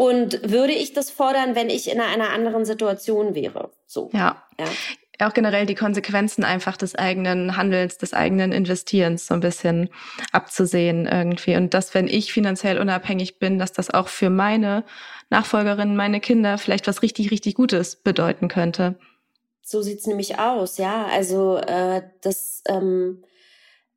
Und 0.00 0.50
würde 0.50 0.72
ich 0.72 0.94
das 0.94 1.10
fordern, 1.10 1.54
wenn 1.54 1.68
ich 1.68 1.90
in 1.90 2.00
einer 2.00 2.30
anderen 2.30 2.64
Situation 2.64 3.34
wäre? 3.34 3.68
So. 3.86 4.08
Ja. 4.14 4.42
ja. 4.58 5.26
Auch 5.26 5.34
generell 5.34 5.66
die 5.66 5.74
Konsequenzen 5.74 6.42
einfach 6.42 6.78
des 6.78 6.94
eigenen 6.94 7.58
Handels, 7.58 7.98
des 7.98 8.14
eigenen 8.14 8.50
Investierens 8.50 9.26
so 9.26 9.34
ein 9.34 9.40
bisschen 9.40 9.90
abzusehen 10.32 11.04
irgendwie. 11.06 11.54
Und 11.54 11.74
dass, 11.74 11.92
wenn 11.92 12.08
ich 12.08 12.32
finanziell 12.32 12.78
unabhängig 12.78 13.38
bin, 13.38 13.58
dass 13.58 13.72
das 13.72 13.90
auch 13.90 14.08
für 14.08 14.30
meine 14.30 14.84
Nachfolgerinnen, 15.28 15.94
meine 15.96 16.20
Kinder 16.20 16.56
vielleicht 16.56 16.86
was 16.86 17.02
richtig, 17.02 17.30
richtig 17.30 17.54
Gutes 17.54 17.96
bedeuten 17.96 18.48
könnte. 18.48 18.94
So 19.60 19.82
sieht's 19.82 20.06
nämlich 20.06 20.38
aus, 20.38 20.78
ja. 20.78 21.08
Also 21.12 21.58
äh, 21.58 22.00
das 22.22 22.62
ähm, 22.66 23.22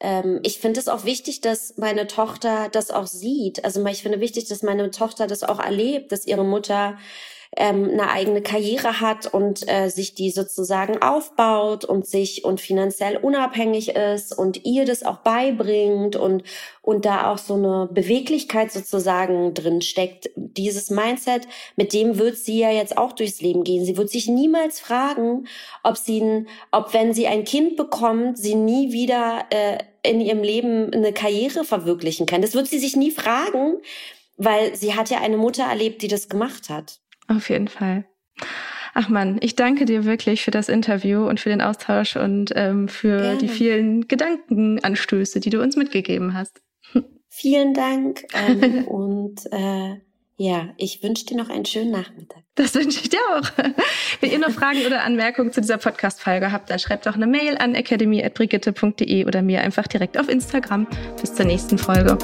ähm, 0.03 0.41
ich 0.43 0.59
finde 0.59 0.79
es 0.79 0.89
auch 0.89 1.05
wichtig, 1.05 1.41
dass 1.41 1.77
meine 1.77 2.05
Tochter 2.07 2.69
das 2.69 2.91
auch 2.91 3.07
sieht. 3.07 3.63
Also 3.63 3.83
ich 3.87 4.03
finde 4.03 4.19
wichtig, 4.19 4.47
dass 4.49 4.61
meine 4.61 4.91
Tochter 4.91 5.25
das 5.25 5.43
auch 5.43 5.59
erlebt, 5.59 6.11
dass 6.11 6.27
ihre 6.27 6.43
Mutter 6.43 6.97
ähm, 7.55 7.89
eine 7.91 8.09
eigene 8.09 8.41
Karriere 8.41 8.99
hat 8.99 9.27
und 9.33 9.69
äh, 9.69 9.89
sich 9.89 10.15
die 10.15 10.31
sozusagen 10.31 11.01
aufbaut 11.01 11.85
und 11.85 12.05
sich 12.07 12.43
und 12.43 12.59
finanziell 12.59 13.15
unabhängig 13.15 13.89
ist 13.95 14.37
und 14.37 14.65
ihr 14.65 14.85
das 14.85 15.03
auch 15.03 15.17
beibringt 15.17 16.15
und 16.15 16.43
und 16.81 17.05
da 17.05 17.31
auch 17.31 17.37
so 17.37 17.53
eine 17.53 17.87
Beweglichkeit 17.91 18.71
sozusagen 18.71 19.53
drin 19.53 19.81
steckt. 19.81 20.31
Dieses 20.35 20.89
Mindset, 20.89 21.47
mit 21.77 21.93
dem 21.93 22.17
wird 22.17 22.37
sie 22.37 22.59
ja 22.59 22.71
jetzt 22.71 22.97
auch 22.97 23.13
durchs 23.13 23.39
Leben 23.39 23.63
gehen. 23.63 23.85
Sie 23.85 23.95
wird 23.95 24.09
sich 24.09 24.27
niemals 24.27 24.79
fragen, 24.79 25.47
ob 25.83 25.95
sie, 25.97 26.45
ob 26.71 26.93
wenn 26.93 27.13
sie 27.13 27.27
ein 27.27 27.45
Kind 27.45 27.77
bekommt, 27.77 28.37
sie 28.37 28.55
nie 28.55 28.91
wieder 28.91 29.45
äh, 29.51 29.77
in 30.03 30.21
ihrem 30.21 30.43
Leben 30.43 30.93
eine 30.93 31.13
Karriere 31.13 31.63
verwirklichen 31.63 32.25
kann. 32.25 32.41
Das 32.41 32.53
wird 32.53 32.67
sie 32.67 32.79
sich 32.79 32.95
nie 32.95 33.11
fragen, 33.11 33.77
weil 34.37 34.75
sie 34.75 34.95
hat 34.95 35.09
ja 35.09 35.21
eine 35.21 35.37
Mutter 35.37 35.63
erlebt, 35.63 36.01
die 36.01 36.07
das 36.07 36.29
gemacht 36.29 36.69
hat. 36.69 36.99
Auf 37.27 37.49
jeden 37.49 37.69
Fall. 37.69 38.05
Ach 38.93 39.09
man, 39.09 39.39
ich 39.41 39.55
danke 39.55 39.85
dir 39.85 40.05
wirklich 40.05 40.43
für 40.43 40.51
das 40.51 40.69
Interview 40.69 41.27
und 41.27 41.39
für 41.39 41.49
den 41.49 41.61
Austausch 41.61 42.15
und 42.15 42.51
ähm, 42.55 42.87
für 42.87 43.17
Gerne. 43.17 43.37
die 43.39 43.47
vielen 43.47 44.07
Gedankenanstöße, 44.07 45.39
die 45.39 45.49
du 45.49 45.61
uns 45.61 45.75
mitgegeben 45.75 46.33
hast. 46.33 46.61
Vielen 47.29 47.73
Dank 47.73 48.23
ähm, 48.33 48.83
und 48.87 49.41
äh, 49.51 49.95
ja, 50.37 50.73
ich 50.77 51.01
wünsche 51.01 51.25
dir 51.25 51.37
noch 51.37 51.49
einen 51.49 51.65
schönen 51.65 51.91
Nachmittag. 51.91 52.42
Das 52.55 52.75
wünsche 52.75 52.99
ich 53.01 53.09
dir 53.09 53.19
auch. 53.35 53.49
Wenn 54.21 54.31
ihr 54.31 54.37
noch 54.37 54.51
Fragen 54.51 54.85
oder 54.85 55.03
Anmerkungen 55.03 55.51
zu 55.51 55.61
dieser 55.61 55.79
Podcast-Folge 55.79 56.51
habt, 56.51 56.69
dann 56.69 56.77
schreibt 56.77 57.07
doch 57.07 57.15
eine 57.15 57.25
Mail 57.25 57.57
an 57.57 57.73
academy.brigitte.de 57.73 59.25
oder 59.25 59.41
mir 59.41 59.61
einfach 59.61 59.87
direkt 59.87 60.19
auf 60.19 60.29
Instagram. 60.29 60.85
Bis 61.19 61.33
zur 61.33 61.45
nächsten 61.45 61.79
Folge. 61.79 62.15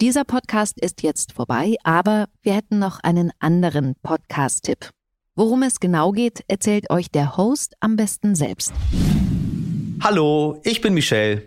Dieser 0.00 0.24
Podcast 0.24 0.80
ist 0.80 1.02
jetzt 1.02 1.32
vorbei, 1.32 1.76
aber 1.84 2.28
wir 2.40 2.54
hätten 2.54 2.78
noch 2.78 3.00
einen 3.02 3.30
anderen 3.40 3.94
Podcast-Tipp. 4.02 4.88
Worum 5.36 5.62
es 5.62 5.80
genau 5.80 6.12
geht, 6.12 6.44
erzählt 6.48 6.88
euch 6.88 7.10
der 7.10 7.36
Host 7.36 7.74
am 7.80 7.96
besten 7.96 8.34
selbst. 8.34 8.72
Hallo, 10.02 10.58
ich 10.64 10.80
bin 10.80 10.94
Michelle. 10.94 11.46